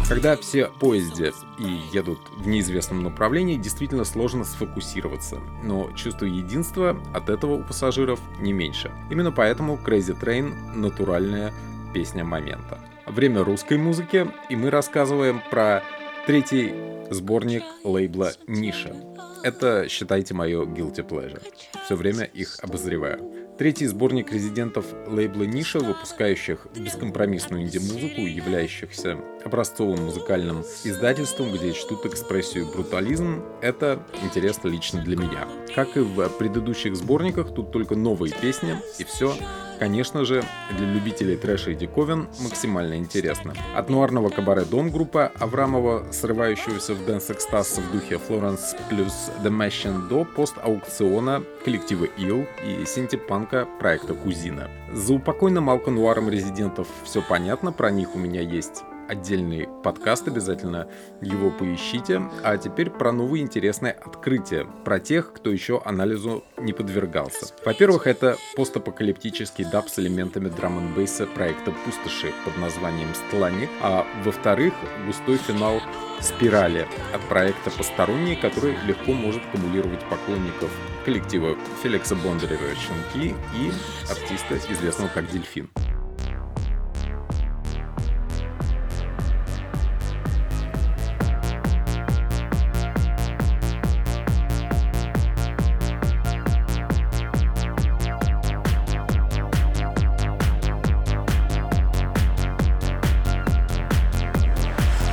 Когда 0.08 0.36
все 0.36 0.66
в 0.66 0.72
поезде 0.72 1.32
и 1.62 1.96
едут 1.96 2.18
в 2.36 2.48
неизвестном 2.48 3.02
направлении, 3.02 3.56
действительно 3.56 4.04
сложно 4.04 4.44
сфокусироваться, 4.44 5.38
но 5.62 5.90
чувство 5.92 6.26
единства 6.26 7.00
от 7.14 7.28
этого 7.28 7.54
у 7.54 7.62
пассажиров 7.62 8.20
не 8.40 8.52
меньше. 8.52 8.90
Именно 9.10 9.32
поэтому 9.32 9.78
Crazy 9.82 10.18
Train— 10.18 10.52
натуральная 10.74 11.52
песня 11.94 12.24
момента. 12.24 12.78
Время 13.06 13.44
русской 13.44 13.78
музыки, 13.78 14.28
и 14.48 14.56
мы 14.56 14.70
рассказываем 14.70 15.40
про 15.50 15.82
третий 16.26 16.74
сборник 17.10 17.62
лейбла 17.84 18.32
«Ниша». 18.46 18.96
Это, 19.44 19.88
считайте, 19.88 20.34
мое 20.34 20.64
guilty 20.64 21.06
pleasure. 21.06 21.42
Все 21.84 21.96
время 21.96 22.24
их 22.24 22.58
обозреваю. 22.62 23.18
Третий 23.58 23.86
сборник 23.86 24.32
резидентов 24.32 24.86
лейбла 25.06 25.42
«Ниша», 25.42 25.80
выпускающих 25.80 26.66
бескомпромиссную 26.76 27.62
инди-музыку 27.62 28.20
являющихся 28.22 29.18
образцовым 29.44 30.04
музыкальным 30.04 30.64
издательством, 30.84 31.52
где 31.52 31.72
чтут 31.72 32.06
экспрессию 32.06 32.66
брутализм, 32.66 33.42
это 33.60 34.02
интересно 34.22 34.68
лично 34.68 35.02
для 35.02 35.16
меня. 35.16 35.48
Как 35.74 35.96
и 35.96 36.00
в 36.00 36.28
предыдущих 36.30 36.96
сборниках, 36.96 37.54
тут 37.54 37.72
только 37.72 37.96
новые 37.96 38.32
песни, 38.32 38.76
и 38.98 39.04
все 39.04 39.34
конечно 39.82 40.24
же, 40.24 40.44
для 40.78 40.86
любителей 40.86 41.36
трэша 41.36 41.72
и 41.72 41.74
диковин 41.74 42.28
максимально 42.40 42.98
интересно. 42.98 43.52
От 43.74 43.90
нуарного 43.90 44.28
кабаре 44.28 44.62
Дон 44.64 44.92
группа 44.92 45.32
Аврамова, 45.40 46.06
срывающегося 46.12 46.94
в 46.94 47.04
dance-экстаз 47.04 47.80
в 47.80 47.90
духе 47.90 48.18
Флоренс 48.18 48.76
плюс 48.88 49.32
The 49.42 49.50
Machine 49.50 50.08
до 50.08 50.24
пост-аукциона 50.24 51.42
коллектива 51.64 52.04
Ил 52.16 52.46
и 52.64 52.84
синти-панка 52.86 53.66
проекта 53.80 54.14
Кузина. 54.14 54.70
За 54.92 55.14
упокойным 55.14 55.68
алконуаром 55.68 56.28
резидентов 56.28 56.86
все 57.02 57.20
понятно, 57.20 57.72
про 57.72 57.90
них 57.90 58.14
у 58.14 58.20
меня 58.20 58.40
есть 58.40 58.84
отдельный 59.12 59.68
подкаст, 59.84 60.26
обязательно 60.26 60.88
его 61.20 61.50
поищите. 61.50 62.22
А 62.42 62.56
теперь 62.56 62.90
про 62.90 63.12
новые 63.12 63.42
интересные 63.42 63.92
открытия, 63.92 64.66
про 64.84 64.98
тех, 64.98 65.32
кто 65.32 65.50
еще 65.50 65.80
анализу 65.84 66.44
не 66.58 66.72
подвергался. 66.72 67.54
Во-первых, 67.64 68.06
это 68.06 68.36
постапокалиптический 68.56 69.64
даб 69.70 69.88
с 69.88 69.98
элементами 69.98 70.48
драм 70.48 70.78
н 70.78 70.94
бейса 70.94 71.26
проекта 71.26 71.72
Пустоши 71.84 72.32
под 72.44 72.56
названием 72.58 73.08
Стлани, 73.14 73.68
а 73.80 74.06
во-вторых, 74.24 74.72
густой 75.06 75.36
финал 75.36 75.80
«Спирали» 76.20 76.86
от 77.14 77.20
проекта 77.28 77.70
«Посторонние», 77.70 78.36
который 78.36 78.76
легко 78.86 79.12
может 79.12 79.42
кумулировать 79.52 80.04
поклонников 80.08 80.70
коллектива 81.04 81.56
Феликса 81.82 82.16
Бондарева 82.16 82.74
«Щенки» 82.76 83.34
и 83.56 83.72
артиста, 84.08 84.56
известного 84.72 85.08
как 85.08 85.30
«Дельфин». 85.30 85.68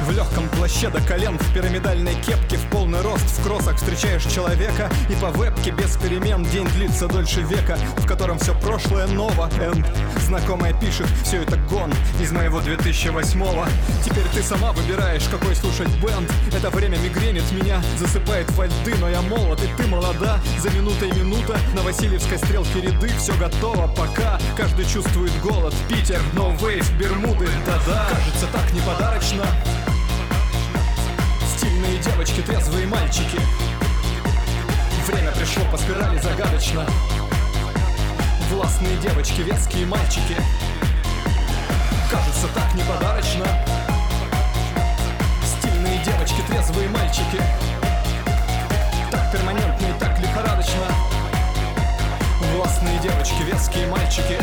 В 0.10 0.12
легком 0.12 0.50
плаще 0.50 0.89
до 0.89 1.00
колен, 1.02 1.38
в 1.38 1.54
пирамидальной 1.54 2.15
кепке 2.15 2.58
В 2.58 2.67
полный 2.72 3.00
рост, 3.02 3.24
в 3.26 3.43
кроссах 3.43 3.78
встречаешь 3.78 4.24
человека 4.24 4.89
И 5.08 5.13
по 5.13 5.28
вебке 5.28 5.69
без 5.69 5.98
перемен 5.98 6.43
день 6.45 6.67
длится 6.69 7.08
дольше 7.08 7.41
века 7.41 7.78
В 7.98 8.08
котором 8.08 8.39
все 8.39 8.56
прошлое 8.56 9.06
ново 9.06 9.52
Энд 9.62 9.86
знакомая 10.26 10.74
пишет, 10.74 11.06
все 11.24 11.43
это 11.43 11.58
гон 11.69 11.93
Из 12.19 12.32
моего 12.32 12.60
2008-го 12.60 13.65
Теперь 14.04 14.24
ты 14.34 14.41
сама 14.41 14.72
выбираешь, 14.72 15.28
какой 15.30 15.56
слушать 15.56 15.89
бенд 16.02 16.28
Это 16.54 16.72
время 16.72 16.98
мигренит 16.98 17.52
меня, 17.52 17.80
засыпает 18.00 18.50
во 18.54 18.65
льды 18.65 18.95
Но 19.00 19.10
я 19.10 19.22
молод, 19.22 19.62
и 19.63 19.67
ты 19.78 19.88
молода. 19.88 20.39
За 20.58 20.72
минутой 20.72 21.12
минута 21.12 21.60
на 21.76 21.84
Васильевской 21.84 22.39
стрелке 22.39 22.82
ряды 22.82 23.10
Все 23.19 23.34
готово, 23.34 23.88
пока 23.88 24.39
каждый 24.58 24.86
чувствует 24.86 25.39
голод. 25.43 25.76
Питер, 25.88 26.19
no 26.34 26.58
wave, 26.60 26.98
Бермуды, 26.98 27.48
да-да. 27.67 28.08
Кажется 28.10 28.48
так 28.52 28.74
неподарочно 28.74 29.45
Девочки, 32.04 32.42
трезвые 32.42 32.88
мальчики. 32.88 33.38
Время 35.06 35.32
пришло 35.32 35.66
по 35.70 35.78
спирали 35.78 36.18
загадочно. 36.20 36.86
Властные 38.50 38.96
девочки, 38.98 39.42
веские 39.42 39.86
мальчики. 39.86 40.38
Кажется 42.10 42.48
так 42.56 42.74
неподарочно 42.74 43.46
Стильные 45.44 46.02
девочки, 46.06 46.42
трезвые 46.48 46.88
мальчики. 46.88 47.42
Так 49.12 49.32
перманентно 49.34 49.86
и 49.86 50.00
так 50.00 50.18
лихорадочно. 50.20 50.86
Властные 52.56 52.98
девочки, 53.00 53.44
веские 53.44 53.88
мальчики 53.88 54.38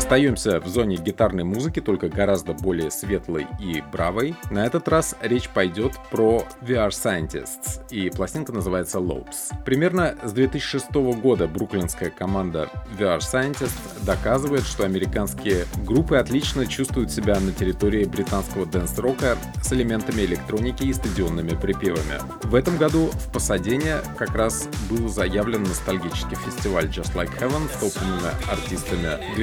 Остаемся 0.00 0.60
в 0.60 0.66
зоне 0.66 0.96
гитарной 0.96 1.44
музыки, 1.44 1.80
только 1.80 2.08
гораздо 2.08 2.54
более 2.54 2.90
светлой 2.90 3.46
и 3.60 3.82
бравой. 3.92 4.34
На 4.50 4.64
этот 4.64 4.88
раз 4.88 5.14
речь 5.20 5.50
пойдет 5.50 5.92
про 6.10 6.42
VR 6.62 6.88
Scientists, 6.88 7.82
и 7.90 8.08
пластинка 8.08 8.50
называется 8.50 8.98
Lopes. 8.98 9.52
Примерно 9.66 10.16
с 10.24 10.32
2006 10.32 10.90
года 11.20 11.46
бруклинская 11.46 12.08
команда 12.08 12.70
VR 12.98 13.18
Scientists 13.18 14.04
доказывает, 14.04 14.64
что 14.64 14.84
американские 14.84 15.66
группы 15.84 16.16
отлично 16.16 16.66
чувствуют 16.66 17.12
себя 17.12 17.38
на 17.38 17.52
территории 17.52 18.06
британского 18.06 18.64
дэнс-рока 18.64 19.36
с 19.62 19.70
элементами 19.74 20.22
электроники 20.22 20.82
и 20.82 20.94
стадионными 20.94 21.54
припевами. 21.54 22.20
В 22.44 22.54
этом 22.54 22.78
году 22.78 23.10
в 23.12 23.32
Пасадене 23.32 23.96
как 24.16 24.34
раз 24.34 24.66
был 24.88 25.08
заявлен 25.08 25.62
ностальгический 25.62 26.38
фестиваль 26.38 26.86
Just 26.86 27.14
Like 27.14 27.38
Heaven 27.38 27.68
с 27.68 27.74
топовыми 27.74 28.50
артистами 28.50 29.36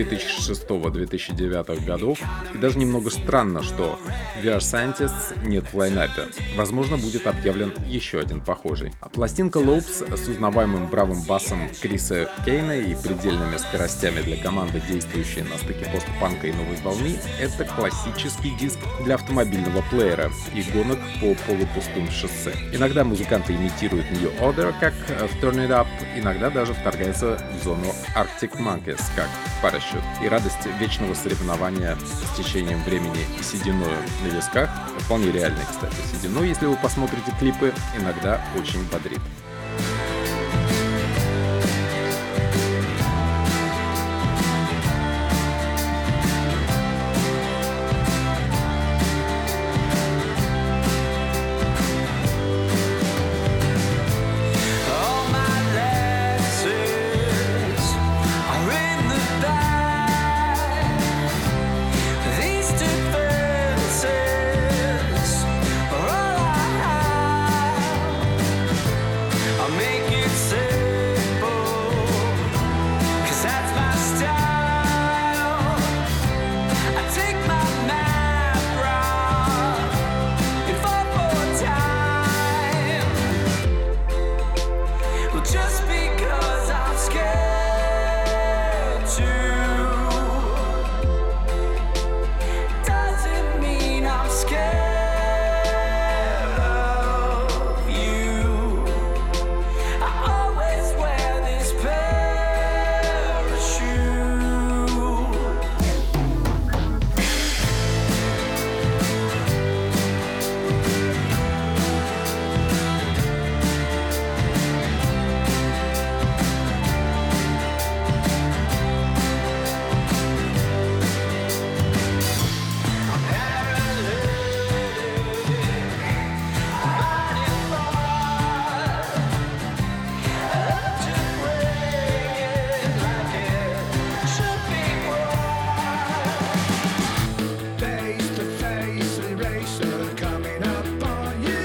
2006-2009 0.47 1.85
годов. 1.85 2.19
И 2.53 2.57
даже 2.57 2.77
немного 2.77 3.09
странно, 3.09 3.63
что 3.63 3.99
VR 4.41 4.59
Scientists 4.59 5.37
нет 5.45 5.65
в 5.71 5.77
лайнапе. 5.77 6.23
Возможно, 6.55 6.97
будет 6.97 7.27
объявлен 7.27 7.73
еще 7.85 8.19
один 8.19 8.41
похожий. 8.41 8.91
А 9.01 9.09
пластинка 9.09 9.59
Lopes 9.59 10.15
с 10.15 10.27
узнаваемым 10.27 10.87
бравым 10.87 11.21
басом 11.23 11.69
Криса 11.81 12.29
Кейна 12.45 12.77
и 12.77 12.95
предельными 12.95 13.57
скоростями 13.57 14.21
для 14.21 14.37
команды, 14.37 14.81
действующей 14.87 15.41
на 15.43 15.57
стыке 15.57 15.89
постпанка 15.91 16.47
и 16.47 16.53
новой 16.53 16.77
волны, 16.77 17.17
это 17.39 17.65
классический 17.65 18.55
диск 18.59 18.79
для 19.03 19.15
автомобильного 19.15 19.83
плеера 19.89 20.31
и 20.53 20.61
гонок 20.71 20.99
по 21.19 21.35
полупустым 21.47 22.09
шоссе. 22.11 22.53
Иногда 22.73 23.03
музыканты 23.03 23.53
имитируют 23.53 24.09
New 24.11 24.31
Order, 24.39 24.73
как 24.79 24.93
в 24.93 25.43
Turn 25.43 25.67
It 25.67 25.69
Up, 25.69 25.87
иногда 26.15 26.49
даже 26.49 26.73
вторгаются 26.73 27.41
в 27.59 27.63
зону 27.63 27.85
Arctic 28.15 28.57
Monkeys, 28.57 29.01
как 29.15 29.29
Parachute. 29.61 30.03
И 30.23 30.26
радость 30.27 30.65
вечного 30.79 31.13
соревнования 31.13 31.97
с 31.97 32.37
течением 32.37 32.83
времени 32.83 33.25
и 33.39 33.43
сединою 33.43 33.97
на 34.23 34.27
висках, 34.27 34.69
вполне 34.99 35.31
реальной, 35.31 35.63
кстати, 35.69 35.95
сединой, 36.11 36.49
если 36.49 36.65
вы 36.65 36.75
посмотрите 36.75 37.31
клипы, 37.39 37.73
иногда 37.97 38.41
очень 38.57 38.83
бодрит. 38.91 39.21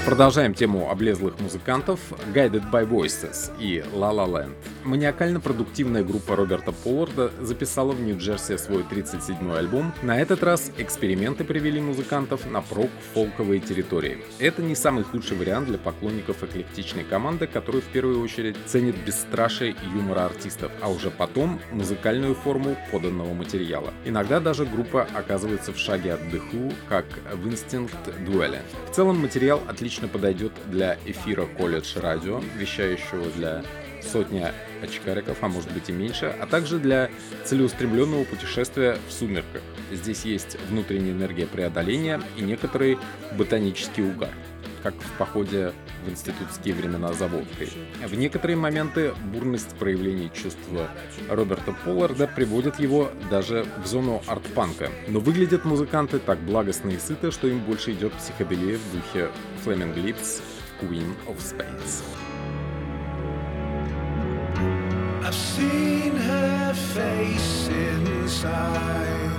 Продолжаем 0.05 0.53
тему 0.53 0.91
облезлых 0.91 1.39
музыкантов 1.39 1.99
Guided 2.33 2.69
by 2.69 2.85
Voices 2.85 3.51
и 3.57 3.81
La 3.95 4.11
La 4.11 4.27
Land. 4.27 4.72
Маниакально-продуктивная 4.83 6.03
группа 6.03 6.35
Роберта 6.35 6.71
Полларда 6.71 7.31
записала 7.41 7.93
в 7.93 8.01
Нью-Джерси 8.01 8.57
свой 8.57 8.83
37-й 8.83 9.57
альбом. 9.57 9.93
На 10.01 10.19
этот 10.19 10.43
раз 10.43 10.71
эксперименты 10.77 11.43
привели 11.43 11.79
музыкантов 11.81 12.49
на 12.49 12.61
прок-фолковые 12.61 13.59
территории. 13.59 14.17
Это 14.39 14.61
не 14.61 14.75
самый 14.75 15.03
худший 15.03 15.37
вариант 15.37 15.67
для 15.67 15.77
поклонников 15.77 16.43
эклектичной 16.43 17.03
команды, 17.03 17.47
которые 17.47 17.81
в 17.81 17.85
первую 17.85 18.21
очередь 18.21 18.57
ценят 18.65 18.95
бесстрашие 19.05 19.71
и 19.71 19.97
юмора 19.97 20.25
артистов, 20.25 20.71
а 20.81 20.89
уже 20.89 21.11
потом 21.11 21.59
музыкальную 21.71 22.35
форму 22.35 22.75
поданного 22.91 23.33
материала. 23.33 23.93
Иногда 24.05 24.39
даже 24.39 24.65
группа 24.65 25.07
оказывается 25.13 25.71
в 25.71 25.77
шаге 25.77 26.13
от 26.13 26.21
Who, 26.21 26.73
как 26.89 27.05
в 27.33 27.47
Instinct 27.47 28.25
Duel. 28.25 28.57
В 28.89 28.95
целом 28.95 29.19
материал 29.19 29.61
отлично 29.67 30.07
подойдет 30.07 30.51
для 30.67 30.97
эфира 31.05 31.45
колледж 31.45 31.97
радио, 31.97 32.41
вещающего 32.57 33.25
для 33.35 33.63
сотни 34.01 34.45
очкариков, 34.83 35.37
а 35.41 35.47
может 35.47 35.71
быть 35.71 35.89
и 35.89 35.91
меньше, 35.91 36.33
а 36.39 36.45
также 36.45 36.79
для 36.79 37.09
целеустремленного 37.45 38.23
путешествия 38.25 38.97
в 39.07 39.11
сумерках. 39.11 39.61
Здесь 39.91 40.25
есть 40.25 40.57
внутренняя 40.69 41.13
энергия 41.13 41.47
преодоления 41.47 42.21
и 42.37 42.41
некоторый 42.41 42.97
ботанический 43.37 44.03
угар 44.03 44.31
как 44.83 44.93
в 44.95 45.17
походе 45.17 45.71
в 46.05 46.09
институтские 46.09 46.75
времена 46.75 47.13
за 47.13 47.27
водкой. 47.27 47.69
В 48.05 48.13
некоторые 48.15 48.57
моменты 48.57 49.13
бурность 49.33 49.69
проявлений 49.77 50.29
чувства 50.33 50.89
Роберта 51.29 51.73
Полларда 51.85 52.27
приводит 52.27 52.79
его 52.79 53.09
даже 53.31 53.65
в 53.81 53.87
зону 53.87 54.21
арт-панка. 54.27 54.89
Но 55.07 55.21
выглядят 55.21 55.63
музыканты 55.63 56.19
так 56.19 56.39
благостно 56.39 56.89
и 56.89 56.97
сыто, 56.97 57.31
что 57.31 57.47
им 57.47 57.59
больше 57.59 57.93
идет 57.93 58.11
психоделия 58.13 58.77
в 58.77 58.93
духе 58.93 59.29
Flaming 59.65 59.95
Lips 59.95 60.41
Queen 60.81 61.15
of 61.27 61.37
Spades. 61.37 62.03
I've 65.25 65.33
seen 65.33 66.17
her 66.17 66.73
face 66.73 67.69
inside 67.69 69.32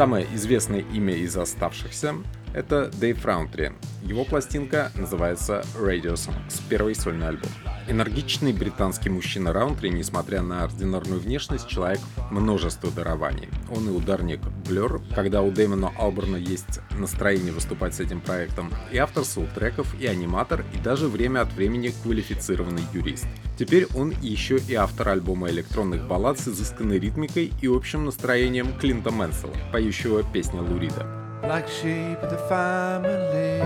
Самое 0.00 0.26
известное 0.34 0.80
имя 0.94 1.14
из 1.14 1.36
оставшихся— 1.36 2.14
это 2.54 2.90
Дэйв 2.90 3.22
Раунтри. 3.22 3.72
Его 4.02 4.24
пластинка 4.24 4.90
называется 4.94 5.62
Radio 5.78 6.14
Songs, 6.14 6.62
первый 6.70 6.94
сольный 6.94 7.28
альбом. 7.28 7.50
Энергичный 7.90 8.52
британский 8.52 9.10
мужчина 9.10 9.52
Раунтри, 9.52 9.88
несмотря 9.88 10.42
на 10.42 10.62
ординарную 10.62 11.18
внешность, 11.18 11.66
человек 11.66 11.98
множество 12.30 12.88
дарований. 12.88 13.48
Он 13.68 13.88
и 13.88 13.90
ударник 13.90 14.38
Blur, 14.64 15.02
когда 15.12 15.42
у 15.42 15.50
Дэймона 15.50 15.90
Алберна 15.98 16.36
есть 16.36 16.78
настроение 16.96 17.52
выступать 17.52 17.96
с 17.96 17.98
этим 17.98 18.20
проектом, 18.20 18.72
и 18.92 18.98
автор 18.98 19.24
треков, 19.56 19.92
и 20.00 20.06
аниматор, 20.06 20.64
и 20.72 20.78
даже 20.78 21.08
время 21.08 21.40
от 21.40 21.52
времени 21.52 21.92
квалифицированный 22.04 22.84
юрист. 22.92 23.26
Теперь 23.58 23.88
он 23.96 24.14
еще 24.22 24.58
и 24.58 24.74
автор 24.74 25.08
альбома 25.08 25.50
электронных 25.50 26.06
баллад 26.06 26.38
с 26.38 26.46
изысканной 26.46 27.00
ритмикой 27.00 27.52
и 27.60 27.66
общим 27.66 28.04
настроением 28.04 28.72
Клинта 28.78 29.10
Мэнсела, 29.10 29.54
поющего 29.72 30.22
песня 30.22 30.62
Лурида. 30.62 31.08
Like 31.42 31.66
sheep 31.68 32.20
the 32.22 32.38
family, 32.48 33.60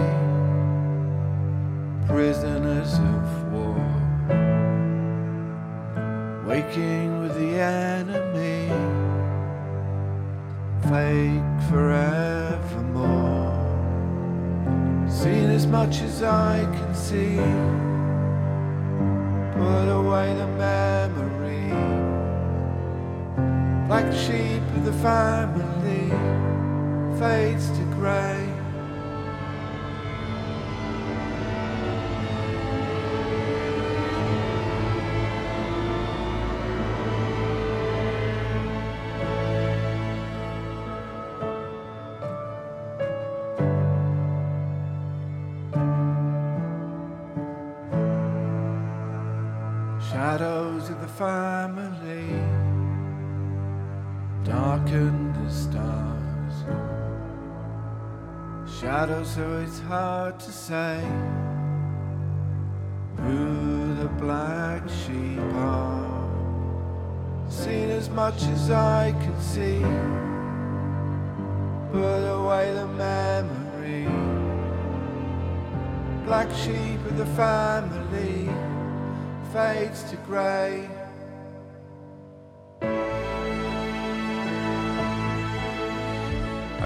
prisoners 2.09 2.95
of 2.95 3.44
waking 6.47 7.21
with 7.21 7.35
the 7.35 7.59
enemy, 7.59 8.69
fake 10.83 11.71
forevermore. 11.71 13.53
Seen 15.09 15.49
as 15.51 15.67
much 15.67 16.03
as 16.03 16.23
I 16.23 16.65
can 16.77 16.95
see, 16.95 17.37
put 19.57 19.89
away 19.89 20.35
the 20.35 20.47
memory, 20.59 21.73
like 23.89 24.07
the 24.11 24.19
sheep 24.19 24.63
of 24.77 24.85
the 24.85 24.93
family. 24.95 26.11
Fades 27.19 27.71
to 27.71 27.94
so 59.25 59.59
it's 59.61 59.81
hard 59.81 60.39
to 60.39 60.53
say 60.53 61.01
who 63.17 63.95
the 63.95 64.09
black 64.21 64.83
sheep 64.89 65.41
are. 65.55 66.29
Seen 67.49 67.89
as 67.89 68.11
much 68.11 68.43
as 68.43 68.71
I 68.71 69.13
can 69.13 69.41
see, 69.41 69.81
put 71.91 72.27
away 72.39 72.75
the 72.75 72.87
memory. 72.87 74.05
Black 76.27 76.51
sheep 76.55 77.01
of 77.07 77.17
the 77.17 77.27
family 77.27 78.51
fades 79.53 80.03
to 80.11 80.17
grey. 80.17 80.94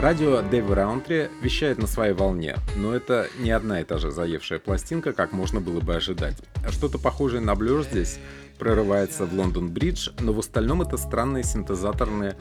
Радио 0.01 0.43
Дэви 0.43 0.75
Раунтри 0.75 1.29
вещает 1.43 1.79
на 1.79 1.89
своей 1.89 2.13
волне, 2.13 2.55
но 2.77 2.95
это 2.95 3.27
не 3.41 3.51
одна 3.51 3.81
и 3.81 3.85
та 3.85 3.99
же 3.99 4.13
заевшая 4.13 4.61
пластинка, 4.61 5.13
как 5.13 5.33
можно 5.33 5.61
было 5.61 5.81
бы 5.81 5.97
ожидать. 5.97 6.37
Что-то 6.71 6.99
похожее 6.99 7.41
на 7.41 7.55
Blur 7.55 7.83
здесь 7.83 8.21
прорывается 8.59 9.25
в 9.25 9.33
Лондон-Бридж, 9.35 10.11
но 10.21 10.33
в 10.33 10.38
остальном 10.38 10.83
это 10.83 10.97
странные 10.97 11.44
синтезаторные 11.44 12.37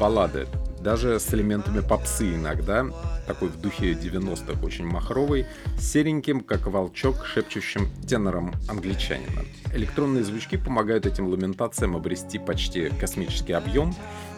баллады, 0.00 0.46
даже 0.80 1.18
с 1.18 1.32
элементами 1.34 1.80
попсы 1.80 2.34
иногда, 2.34 2.86
такой 3.26 3.48
в 3.48 3.60
духе 3.60 3.92
90-х, 3.92 4.64
очень 4.64 4.86
махровый, 4.86 5.46
сереньким, 5.78 6.40
как 6.40 6.66
волчок, 6.66 7.26
шепчущим 7.26 7.88
тенором 8.06 8.54
англичанина. 8.68 9.44
Электронные 9.74 10.24
звучки 10.24 10.56
помогают 10.56 11.06
этим 11.06 11.28
ламентациям 11.28 11.96
обрести 11.96 12.38
почти 12.38 12.88
космический 12.88 13.52
объем, 13.52 13.94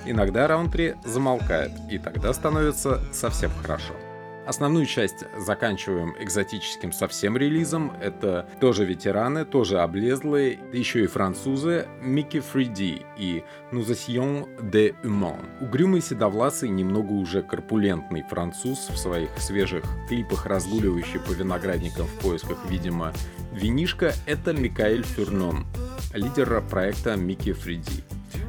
иногда 0.07 0.49
раунтри 0.49 0.97
замолкает, 1.05 1.73
и 1.91 1.99
тогда 1.99 2.33
становится 2.33 3.01
совсем 3.13 3.51
хорошо. 3.63 3.95
Основную 4.47 4.87
часть 4.87 5.25
заканчиваем 5.37 6.15
экзотическим 6.19 6.93
совсем 6.93 7.37
релизом. 7.37 7.93
Это 8.01 8.49
тоже 8.61 8.85
ветераны, 8.85 9.45
тоже 9.45 9.81
облезлые, 9.81 10.59
еще 10.73 11.05
и 11.05 11.07
французы 11.07 11.87
Микки 12.01 12.41
Фриди 12.41 13.03
и 13.17 13.45
Нузасьон 13.71 14.49
де 14.63 14.95
Humain. 15.03 15.45
Угрюмый 15.61 16.01
седовласый, 16.01 16.71
немного 16.71 17.13
уже 17.13 17.43
корпулентный 17.43 18.23
француз 18.23 18.89
в 18.89 18.97
своих 18.97 19.31
свежих 19.39 19.85
клипах, 20.09 20.47
разгуливающий 20.47 21.21
по 21.21 21.33
виноградникам 21.33 22.07
в 22.07 22.15
поисках, 22.21 22.59
видимо, 22.69 23.13
винишка, 23.53 24.15
это 24.27 24.53
Микаэль 24.53 25.05
Фюрнон, 25.05 25.67
лидер 26.15 26.63
проекта 26.69 27.15
Микки 27.15 27.53
Фриди. 27.53 28.05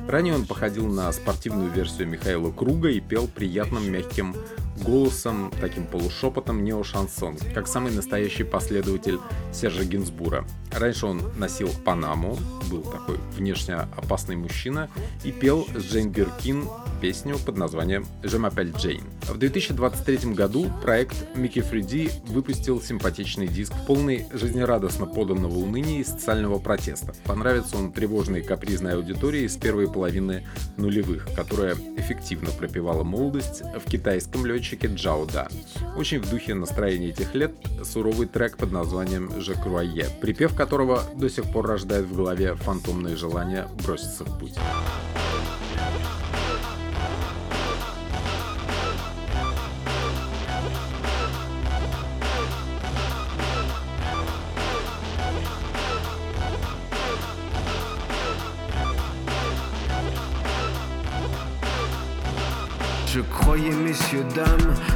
Ранее 0.08 0.34
он 0.36 0.46
походил 0.46 0.88
на 0.88 1.12
спортивную 1.12 1.70
версию 1.70 2.08
Михаила 2.08 2.52
Круга 2.52 2.90
и 2.90 3.00
пел 3.00 3.28
приятным 3.28 3.92
мягким 3.92 4.36
голосом, 4.82 5.52
таким 5.60 5.86
полушепотом 5.86 6.64
нео-шансон, 6.64 7.38
как 7.54 7.68
самый 7.68 7.92
настоящий 7.94 8.44
последователь 8.44 9.20
Сержа 9.54 9.86
Гинсбура. 9.86 10.46
Раньше 10.72 11.06
он 11.06 11.22
носил 11.38 11.70
панаму, 11.84 12.38
был 12.70 12.82
такой 12.84 13.18
внешне 13.36 13.76
опасный 13.76 14.36
мужчина 14.36 14.90
и 15.24 15.32
пел 15.32 15.68
с 15.76 15.84
Джейн 15.84 16.10
Биркин 16.10 16.68
песню 17.02 17.38
под 17.40 17.58
названием 17.58 18.06
«Je 18.24 18.38
m'appelle 18.38 18.74
Jane». 18.74 19.04
В 19.28 19.38
2023 19.38 20.34
году 20.34 20.72
проект 20.82 21.16
Микки 21.36 21.62
Фриди 21.62 22.12
выпустил 22.28 22.82
симпатичный 22.82 23.48
диск, 23.48 23.74
полный 23.88 24.28
жизнерадостно 24.32 25.06
поданного 25.06 25.58
уныния 25.58 26.00
и 26.00 26.04
социального 26.04 26.60
протеста. 26.60 27.14
Понравится 27.26 27.78
он 27.78 27.92
тревожной 27.92 28.42
и 28.42 28.44
капризной 28.44 28.94
аудитории 28.94 29.48
с 29.48 29.58
первой 29.58 29.92
половины 29.92 30.48
нулевых, 30.78 31.28
которая 31.36 31.76
эффективно 31.98 32.52
пропевала 32.52 33.04
молодость 33.04 33.64
в 33.64 33.90
китайском 33.90 34.46
летчике 34.46 34.71
Джао 34.76 35.26
Да. 35.26 35.48
Очень 35.96 36.20
в 36.20 36.30
духе 36.30 36.54
настроения 36.54 37.10
этих 37.10 37.36
лет 37.36 37.52
суровый 37.84 38.28
трек 38.28 38.58
под 38.58 38.72
названием 38.72 39.30
«Je 39.38 39.56
croyais», 39.64 40.10
припев 40.20 40.56
которого 40.56 41.04
до 41.16 41.30
сих 41.30 41.46
пор 41.52 41.68
рождает 41.68 42.06
в 42.06 42.16
голове 42.16 42.56
фантомное 42.56 43.16
желание 43.16 43.68
броситься 43.84 44.24
в 44.24 44.40
путь. 44.40 44.56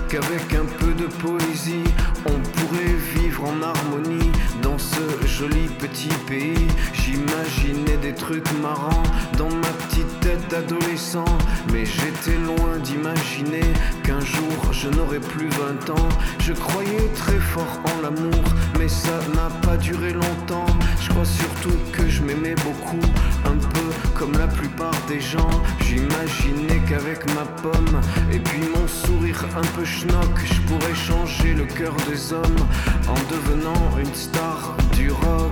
Qu'avec 0.09 0.53
un 0.53 0.65
peu 0.79 0.93
de 0.93 1.05
poésie, 1.05 1.83
on 2.25 2.39
pourrait 2.57 2.95
vivre 3.15 3.45
en 3.45 3.61
harmonie 3.61 4.31
dans 4.61 4.77
ce 4.77 5.25
joli 5.25 5.67
petit 5.79 6.13
pays. 6.27 6.67
J'imaginais 6.93 7.97
des 8.01 8.13
trucs 8.13 8.51
marrants 8.61 9.03
dans 9.37 9.49
ma 9.49 9.71
petite 9.87 10.19
tête 10.19 10.47
d'adolescent, 10.49 11.37
mais 11.71 11.85
j'étais 11.85 12.37
loin 12.37 12.77
d'imaginer 12.83 13.63
qu'un 14.03 14.19
jour 14.19 14.73
je 14.73 14.89
n'aurais 14.89 15.19
plus 15.19 15.49
20 15.49 15.89
ans. 15.91 16.09
Je 16.39 16.53
croyais 16.53 17.09
très 17.15 17.39
fort 17.39 17.79
en 17.85 18.01
l'amour, 18.01 18.43
mais 18.77 18.89
ça 18.89 19.19
n'a 19.33 19.49
pas 19.61 19.77
duré 19.77 20.11
longtemps. 20.11 20.65
Je 21.01 21.09
crois 21.09 21.25
surtout 21.25 21.77
que 21.93 22.09
je 22.09 22.21
m'aimais 22.21 22.55
beaucoup, 22.55 23.05
un 23.45 23.55
peu 23.55 23.94
comme 24.15 24.31
la 24.37 24.47
plupart 24.47 24.95
des 25.07 25.19
gens. 25.19 25.49
J'imaginais 25.81 26.81
qu'avec 26.87 27.25
ma 27.35 27.45
pomme 27.61 28.01
et 28.31 28.39
puis 28.39 28.61
mon 28.73 28.87
sourire 28.87 29.45
un 29.55 29.67
peu 29.75 29.85
schnock, 29.85 30.35
je 30.45 30.61
pourrais 30.61 30.95
changer 30.95 31.53
le 31.53 31.65
cœur 31.65 31.93
des 32.09 32.33
hommes 32.33 32.67
en 33.07 33.19
devenant 33.33 33.97
une 33.99 34.13
star 34.13 34.75
du 34.93 35.11
rock. 35.11 35.51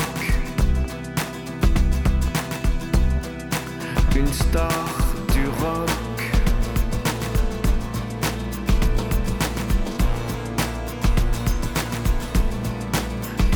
Une 4.15 4.33
star 4.33 4.85
du 5.33 5.45
rock. 5.61 5.89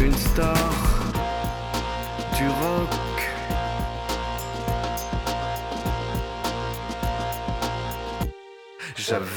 Une 0.02 0.16
star 0.16 0.54
du 2.38 2.48
rock. 2.48 3.07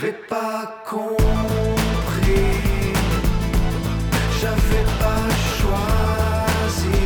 J'avais 0.01 0.17
pas 0.31 0.83
compris, 0.89 1.05
j'avais 4.41 4.85
pas 4.99 5.29
choisi, 5.59 7.03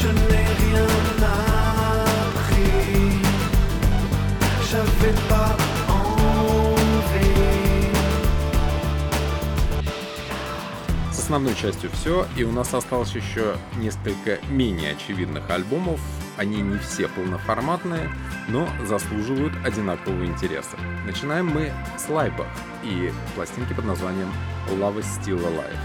je 0.00 0.08
n'ai 0.08 0.46
rien 0.62 0.88
appris, 2.24 3.20
j'avais 4.70 5.14
pas 5.28 5.52
envie. 5.92 7.32
С 11.12 11.18
основной 11.18 11.54
частью 11.54 11.90
все, 11.90 12.26
и 12.34 12.44
у 12.44 12.52
нас 12.52 12.72
осталось 12.72 13.14
еще 13.14 13.56
несколько 13.76 14.38
менее 14.48 14.92
очевидных 14.92 15.50
альбомов. 15.50 16.00
Они 16.38 16.62
не 16.62 16.78
все 16.78 17.08
полноформатные, 17.08 18.08
но 18.46 18.68
заслуживают 18.86 19.52
одинакового 19.64 20.24
интереса. 20.24 20.76
Начинаем 21.04 21.46
мы 21.46 21.72
с 21.98 22.08
Лайба 22.08 22.46
и 22.84 23.12
пластинки 23.34 23.72
под 23.72 23.86
названием 23.86 24.32
Love 24.68 25.00
is 25.00 25.20
Still 25.20 25.40
Alive. 25.40 25.76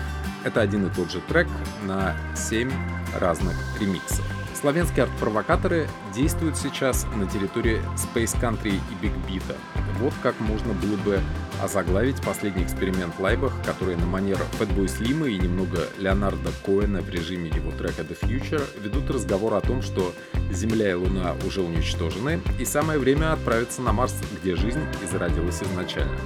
Это 0.43 0.61
один 0.61 0.85
и 0.85 0.89
тот 0.91 1.11
же 1.11 1.21
трек 1.21 1.47
на 1.85 2.15
7 2.35 2.71
разных 3.19 3.55
ремиксов. 3.79 4.25
Славянские 4.53 5.05
арт-провокаторы 5.05 5.89
действуют 6.13 6.55
сейчас 6.55 7.07
на 7.15 7.25
территории 7.25 7.81
Space 7.95 8.39
Country 8.39 8.75
и 8.75 9.05
Big 9.05 9.13
Beat. 9.27 9.55
Вот 10.03 10.13
как 10.21 10.37
можно 10.41 10.73
было 10.73 10.97
бы 10.97 11.21
озаглавить 11.61 12.21
последний 12.21 12.65
эксперимент 12.65 13.17
Лайбах, 13.19 13.53
который 13.65 13.95
на 13.95 14.05
манер 14.05 14.37
Fatboy 14.59 14.87
Slim 14.87 15.29
и 15.29 15.37
немного 15.39 15.87
Леонарда 15.97 16.51
Коэна 16.65 16.99
в 17.01 17.09
режиме 17.09 17.47
его 17.47 17.71
трека 17.71 18.01
The 18.01 18.19
Future 18.19 18.63
ведут 18.83 19.09
разговор 19.09 19.53
о 19.53 19.61
том, 19.61 19.81
что 19.81 20.13
Земля 20.51 20.91
и 20.91 20.93
Луна 20.93 21.37
уже 21.47 21.61
уничтожены, 21.61 22.41
и 22.59 22.65
самое 22.65 22.99
время 22.99 23.31
отправиться 23.31 23.81
на 23.81 23.93
Марс, 23.93 24.13
где 24.41 24.57
жизнь 24.57 24.81
и 25.01 25.07
зародилась 25.09 25.63
изначально. 25.63 26.17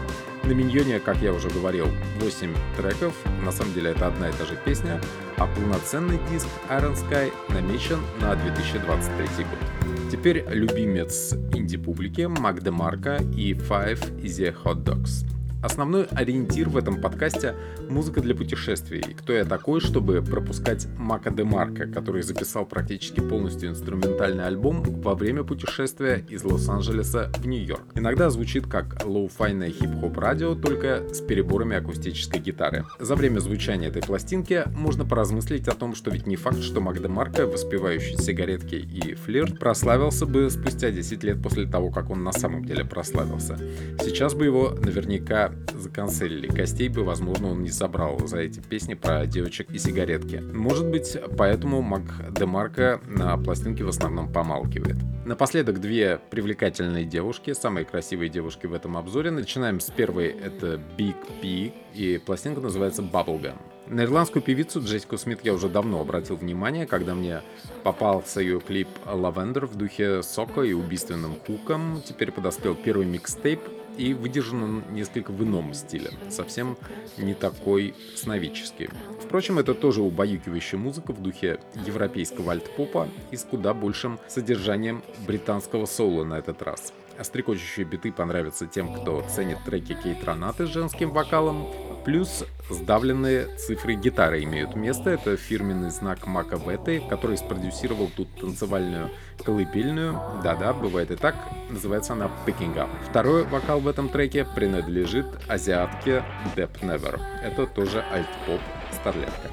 На 0.48 0.54
Миньоне, 0.54 1.02
как 1.02 1.22
я 1.22 1.34
уже 1.34 1.50
говорил, 1.50 1.88
8 2.22 2.56
треков, 2.78 3.14
на 3.44 3.52
самом 3.52 3.74
деле 3.74 3.92
это 3.92 4.08
одна 4.08 4.30
и 4.30 4.32
та 4.32 4.46
же 4.46 4.58
песня, 4.64 5.02
а 5.36 5.46
полноценный 5.46 6.22
диск 6.32 6.48
Iron 6.70 6.96
Sky 6.96 7.34
намечен 7.50 8.00
на 8.22 8.34
2023 8.34 9.44
год. 9.44 10.10
Теперь 10.10 10.46
любимец 10.48 11.34
инди-публики 11.54 12.22
Мак 12.28 12.64
Демарко 12.64 13.18
и 13.36 13.52
Five 13.52 14.22
Easy 14.22 14.56
Hot 14.64 14.86
Dogs. 14.86 15.37
Основной 15.68 16.06
ориентир 16.06 16.70
в 16.70 16.78
этом 16.78 17.02
подкасте— 17.02 17.54
музыка 17.90 18.22
для 18.22 18.34
путешествий. 18.34 19.02
Кто 19.02 19.34
я 19.34 19.44
такой, 19.44 19.82
чтобы 19.82 20.22
пропускать 20.22 20.88
Мака 20.98 21.30
де 21.30 21.44
Марко, 21.44 21.88
который 21.88 22.22
записал 22.22 22.66
практически 22.66 23.20
полностью 23.20 23.72
инструментальный 23.72 24.46
альбом 24.46 24.82
во 24.82 25.14
время 25.14 25.44
путешествия 25.44 26.24
из 26.30 26.46
Лос-Анджелеса 26.46 27.34
в 27.40 27.46
Нью-Йорк. 27.46 27.84
Иногда 27.96 28.30
звучит 28.30 28.66
как 28.66 29.04
лоу-файное 29.04 29.70
хип-хоп 29.70 30.18
радио, 30.18 30.56
только 30.56 31.04
с 31.14 31.20
переборами 31.20 31.76
акустической 31.76 32.40
гитары. 32.40 32.86
За 33.02 33.16
время 33.16 33.40
звучания 33.40 33.90
этой 33.90 34.02
пластинки 34.02 34.64
можно 34.74 35.04
поразмыслить 35.04 35.68
о 35.68 35.74
том, 35.74 35.96
что 35.96 36.12
ведь 36.12 36.28
не 36.28 36.38
факт, 36.38 36.62
что 36.62 36.80
Мак 36.80 37.02
де 37.02 37.10
Марко, 37.10 37.46
воспевающий 37.46 38.18
сигаретки 38.18 38.76
и 38.76 39.16
флирт, 39.16 39.60
прославился 39.60 40.26
бы 40.26 40.50
спустя 40.50 40.92
10 40.92 41.26
лет 41.26 41.44
после 41.44 41.68
того, 41.68 41.92
как 41.92 42.10
он 42.10 42.24
на 42.24 42.32
самом 42.32 42.64
деле 42.64 42.86
прославился. 42.86 43.60
Сейчас 44.00 44.34
бы 44.34 44.46
его 44.46 44.70
наверняка 44.70 45.52
заканцелили. 45.74 46.48
Гостей 46.48 46.90
бы, 46.90 47.04
возможно, 47.04 47.52
он 47.52 47.64
не 47.64 47.70
собрал 47.70 48.20
за 48.28 48.40
эти 48.40 48.60
песни 48.60 48.94
про 48.94 49.26
девочек 49.26 49.70
и 49.72 49.78
сигаретки. 49.78 50.38
Может 50.38 50.88
быть, 50.88 51.18
поэтому 51.38 51.82
Мак 51.82 52.04
де 52.32 52.46
Марко 52.46 53.02
на 53.08 53.38
пластинке 53.38 53.84
в 53.84 53.90
основном 53.90 54.32
помалкивает. 54.32 54.98
Напоследок 55.26 55.82
две 55.82 56.20
привлекательные 56.30 57.06
девушки, 57.06 57.54
самые 57.54 57.86
красивые 57.86 58.30
девушки 58.30 58.66
в 58.66 58.74
этом 58.74 58.96
обзоре. 58.98 59.30
Начинаем 59.30 59.80
с 59.80 59.90
первой, 59.92 60.28
это 60.28 60.80
Big 60.98 61.16
P, 61.42 61.74
и 61.94 62.18
пластинка 62.18 62.62
называется 62.62 63.02
Bubblegum. 63.02 63.58
На 63.88 64.04
ирландскую 64.04 64.44
певицу 64.44 64.82
Джессику 64.82 65.18
Смит 65.18 65.40
я 65.44 65.54
уже 65.54 65.70
давно 65.70 66.02
обратил 66.02 66.36
внимание, 66.36 66.86
когда 66.86 67.16
мне 67.16 67.42
попался 67.84 68.42
ее 68.42 68.60
клип 68.60 68.90
«Lavender» 69.06 69.66
в 69.66 69.76
духе 69.76 70.24
сока 70.24 70.62
и 70.62 70.74
убийственным 70.74 71.36
хуком. 71.46 72.02
Теперь 72.06 72.32
подоспел 72.32 72.76
первый 72.76 73.06
микстейп, 73.06 73.62
и 73.98 74.14
выдержан 74.14 74.84
несколько 74.92 75.32
в 75.32 75.44
ином 75.44 75.74
стиле, 75.74 76.12
совсем 76.30 76.78
не 77.18 77.34
такой 77.34 77.96
сновидческий. 78.16 78.90
Впрочем, 79.22 79.60
это 79.60 79.74
тоже 79.74 80.02
убаюкивающая 80.02 80.80
музыка 80.80 81.14
в 81.14 81.22
духе 81.22 81.60
европейского 81.86 82.54
альт-попа 82.54 83.08
и 83.32 83.36
с 83.36 83.44
куда 83.44 83.74
большим 83.74 84.20
содержанием 84.28 85.04
британского 85.26 85.86
соло 85.86 86.24
на 86.24 86.36
этот 86.36 86.62
раз. 86.62 86.94
Стрекочущие 87.20 87.86
биты 87.86 88.12
понравятся 88.12 88.68
тем, 88.68 88.94
кто 88.94 89.24
ценит 89.28 89.58
треки 89.66 89.98
Кейт 90.02 90.24
Ранаты 90.24 90.68
с 90.68 90.70
женским 90.70 91.10
вокалом, 91.12 91.68
Плюс 92.08 92.46
сдавленные 92.70 93.48
цифры 93.58 93.96
гитары 93.96 94.42
имеют 94.44 94.78
место. 94.78 95.10
Это 95.10 95.36
фирменный 95.36 95.90
знак 95.90 96.26
Мака 96.26 96.56
Веты, 96.56 97.02
который 97.10 97.38
спродюсировал 97.38 98.10
тут 98.16 98.34
танцевальную 98.40 99.12
колыбельную. 99.44 100.14
Да-да, 100.42 100.72
бывает 100.72 101.12
и 101.12 101.18
так. 101.18 101.36
Называется 101.70 102.14
она 102.14 102.32
Picking 102.46 102.76
Up. 102.78 102.90
Второй 103.10 103.44
вокал 103.44 103.82
в 103.82 103.90
этом 103.90 104.08
треке 104.08 104.46
принадлежит 104.56 105.26
азиатке 105.50 106.24
Depp 106.56 106.80
Never. 106.80 107.20
Это 107.44 107.68
тоже 107.68 108.02
альт-поп 108.10 108.62
старлетка. 108.94 109.50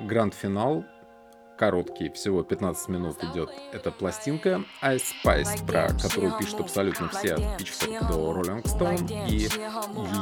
Гранд-финал 0.00 0.84
короткий, 1.62 2.10
всего 2.10 2.42
15 2.42 2.88
минут 2.88 3.22
идет 3.22 3.48
эта 3.72 3.92
пластинка 3.92 4.64
Ice 4.82 5.12
Spice, 5.24 5.64
про 5.64 5.92
которую 5.96 6.36
пишут 6.36 6.62
абсолютно 6.62 7.08
все 7.10 7.34
от 7.34 7.40
Pitchfork 7.40 8.08
до 8.08 8.32
Rolling 8.32 8.64
Stone, 8.64 9.28
и 9.28 9.42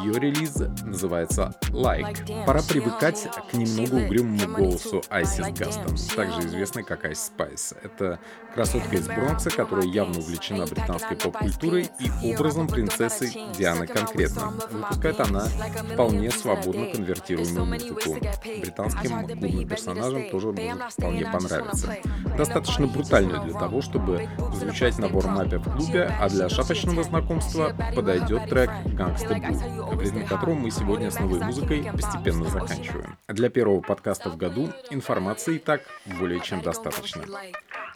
ее 0.04 0.20
релиз 0.20 0.56
называется 0.84 1.54
Like. 1.70 2.44
Пора 2.44 2.60
привыкать 2.60 3.26
к 3.50 3.54
немного 3.54 4.04
угрюмому 4.04 4.54
голосу 4.54 5.02
Айсис 5.08 5.46
Гастон, 5.58 5.96
также 6.14 6.46
известной 6.46 6.84
как 6.84 7.06
Ice 7.06 7.32
Spice. 7.34 7.74
Это 7.82 8.18
красотка 8.54 8.96
из 8.96 9.06
Бронкса, 9.06 9.48
которая 9.48 9.86
явно 9.86 10.18
увлечена 10.18 10.66
британской 10.66 11.16
поп-культурой 11.16 11.88
и 12.00 12.34
образом 12.34 12.68
принцессы 12.68 13.32
Дианы 13.56 13.86
конкретно. 13.86 14.52
Выпускает 14.70 15.20
она 15.20 15.46
вполне 15.94 16.30
свободно 16.30 16.84
конвертируемую 16.92 17.64
музыку. 17.64 18.18
Британским 18.44 19.26
клубным 19.26 19.68
персонажам 19.68 20.28
тоже 20.28 20.52
может 20.52 20.92
вполне 20.92 21.29
понравится. 21.32 21.96
Достаточно 22.36 22.86
брутальную 22.86 23.42
для 23.42 23.58
того, 23.58 23.82
чтобы 23.82 24.28
звучать 24.54 24.98
на 24.98 25.08
вормапе 25.08 25.58
в 25.58 25.70
клубе, 25.76 26.10
а 26.20 26.28
для 26.28 26.48
шапочного 26.48 27.02
знакомства 27.02 27.74
подойдет 27.94 28.48
трек 28.48 28.70
«Gangsta 28.86 29.40
Blue», 29.40 29.94
в 29.96 30.00
ритме 30.00 30.24
которого 30.24 30.54
мы 30.54 30.70
сегодня 30.70 31.10
с 31.10 31.18
новой 31.18 31.40
музыкой 31.40 31.90
постепенно 31.92 32.48
заканчиваем. 32.48 33.16
Для 33.28 33.50
первого 33.50 33.80
подкаста 33.80 34.30
в 34.30 34.36
году 34.36 34.70
информации 34.90 35.56
и 35.56 35.58
так 35.58 35.82
более 36.18 36.40
чем 36.40 36.62
достаточно. 36.62 37.22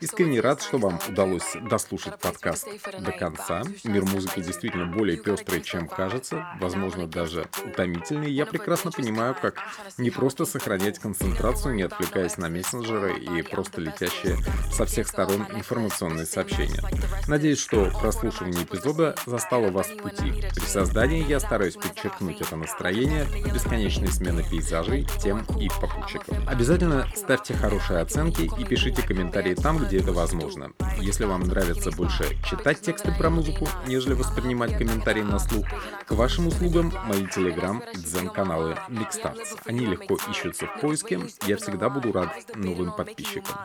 Искренне 0.05 0.40
рад, 0.40 0.61
что 0.61 0.76
вам 0.76 1.00
удалось 1.09 1.57
дослушать 1.62 2.18
подкаст 2.18 2.68
до 3.00 3.11
конца. 3.11 3.62
Мир 3.84 4.05
музыки 4.05 4.42
действительно 4.42 4.84
более 4.84 5.16
пестрый, 5.16 5.62
чем 5.62 5.88
кажется, 5.88 6.46
возможно, 6.61 7.07
даже 7.07 7.46
утомительный. 7.64 8.30
Я 8.30 8.44
прекрасно 8.44 8.90
понимаю, 8.90 9.34
как 9.34 9.62
не 9.96 10.11
просто 10.11 10.44
сохранять 10.44 10.98
концентрацию, 10.98 11.74
не 11.74 11.84
отвлекаясь 11.84 12.36
на 12.36 12.50
мессенджеры 12.50 13.18
и 13.18 13.40
просто 13.40 13.80
летящие 13.80 14.36
со 14.70 14.84
всех 14.84 15.09
сторон 15.09 15.46
информационные 15.55 16.26
сообщения. 16.26 16.82
Надеюсь, 17.26 17.61
что 17.61 17.90
прослушивание 17.98 18.64
эпизода 18.64 19.14
застало 19.24 19.70
вас 19.70 19.86
в 19.86 19.96
пути. 19.96 20.44
При 20.55 20.66
создании 20.66 21.26
я 21.26 21.40
стараюсь 21.40 21.76
подчеркнуть 21.76 22.42
это 22.42 22.57
настроение, 22.57 23.26
бесконечной 23.50 24.09
смены 24.09 24.44
пейзажей, 24.44 25.07
тем 25.22 25.46
и 25.59 25.70
попутчиков. 25.70 26.36
Обязательно 26.46 27.09
ставьте 27.16 27.55
хорошие 27.55 28.00
оценки 28.00 28.50
и 28.59 28.64
пишите 28.66 29.00
комментарии 29.00 29.55
там, 29.55 29.78
где 29.78 29.93
это 29.97 30.12
возможно. 30.12 30.72
Если 30.99 31.24
вам 31.24 31.42
нравится 31.42 31.90
больше 31.90 32.24
читать 32.49 32.80
тексты 32.80 33.12
про 33.12 33.30
музыку, 33.30 33.68
нежели 33.86 34.14
воспринимать 34.14 34.76
комментарии 34.76 35.22
на 35.22 35.38
слух, 35.38 35.66
к 36.07 36.12
вашим 36.12 36.49
услугам 36.49 36.92
мои 37.07 37.26
телеграм 37.26 37.82
дзен-каналы 37.95 38.76
Mixstarts. 38.88 39.59
Они 39.66 39.86
легко 39.86 40.18
ищутся 40.30 40.66
в 40.66 40.80
поиске, 40.80 41.20
я 41.47 41.57
всегда 41.57 41.88
буду 41.88 42.12
рад 42.12 42.30
новым 42.55 42.92
подписчикам. 42.92 43.57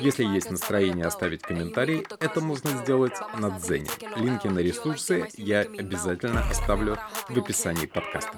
Если 0.00 0.24
есть 0.24 0.50
настроение 0.50 1.06
оставить 1.06 1.42
комментарий, 1.42 2.06
это 2.20 2.40
можно 2.40 2.70
сделать 2.70 3.14
на 3.36 3.50
Дзене. 3.50 3.90
Линки 4.16 4.46
на 4.46 4.60
ресурсы 4.60 5.28
я 5.36 5.60
обязательно 5.60 6.48
оставлю 6.48 6.96
в 7.28 7.38
описании 7.38 7.86
подкаста. 7.86 8.32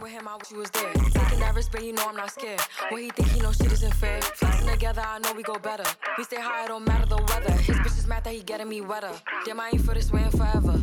His 7.31 7.77
bitches 7.77 8.07
mad 8.09 8.25
that 8.25 8.35
he 8.35 8.43
getting 8.43 8.69
me 8.69 8.81
wetter. 8.81 9.13
Damn, 9.45 9.61
I 9.61 9.71
ain't 9.73 9.83
for 9.83 9.95
this 9.95 10.11
waiting 10.11 10.31
forever. 10.33 10.77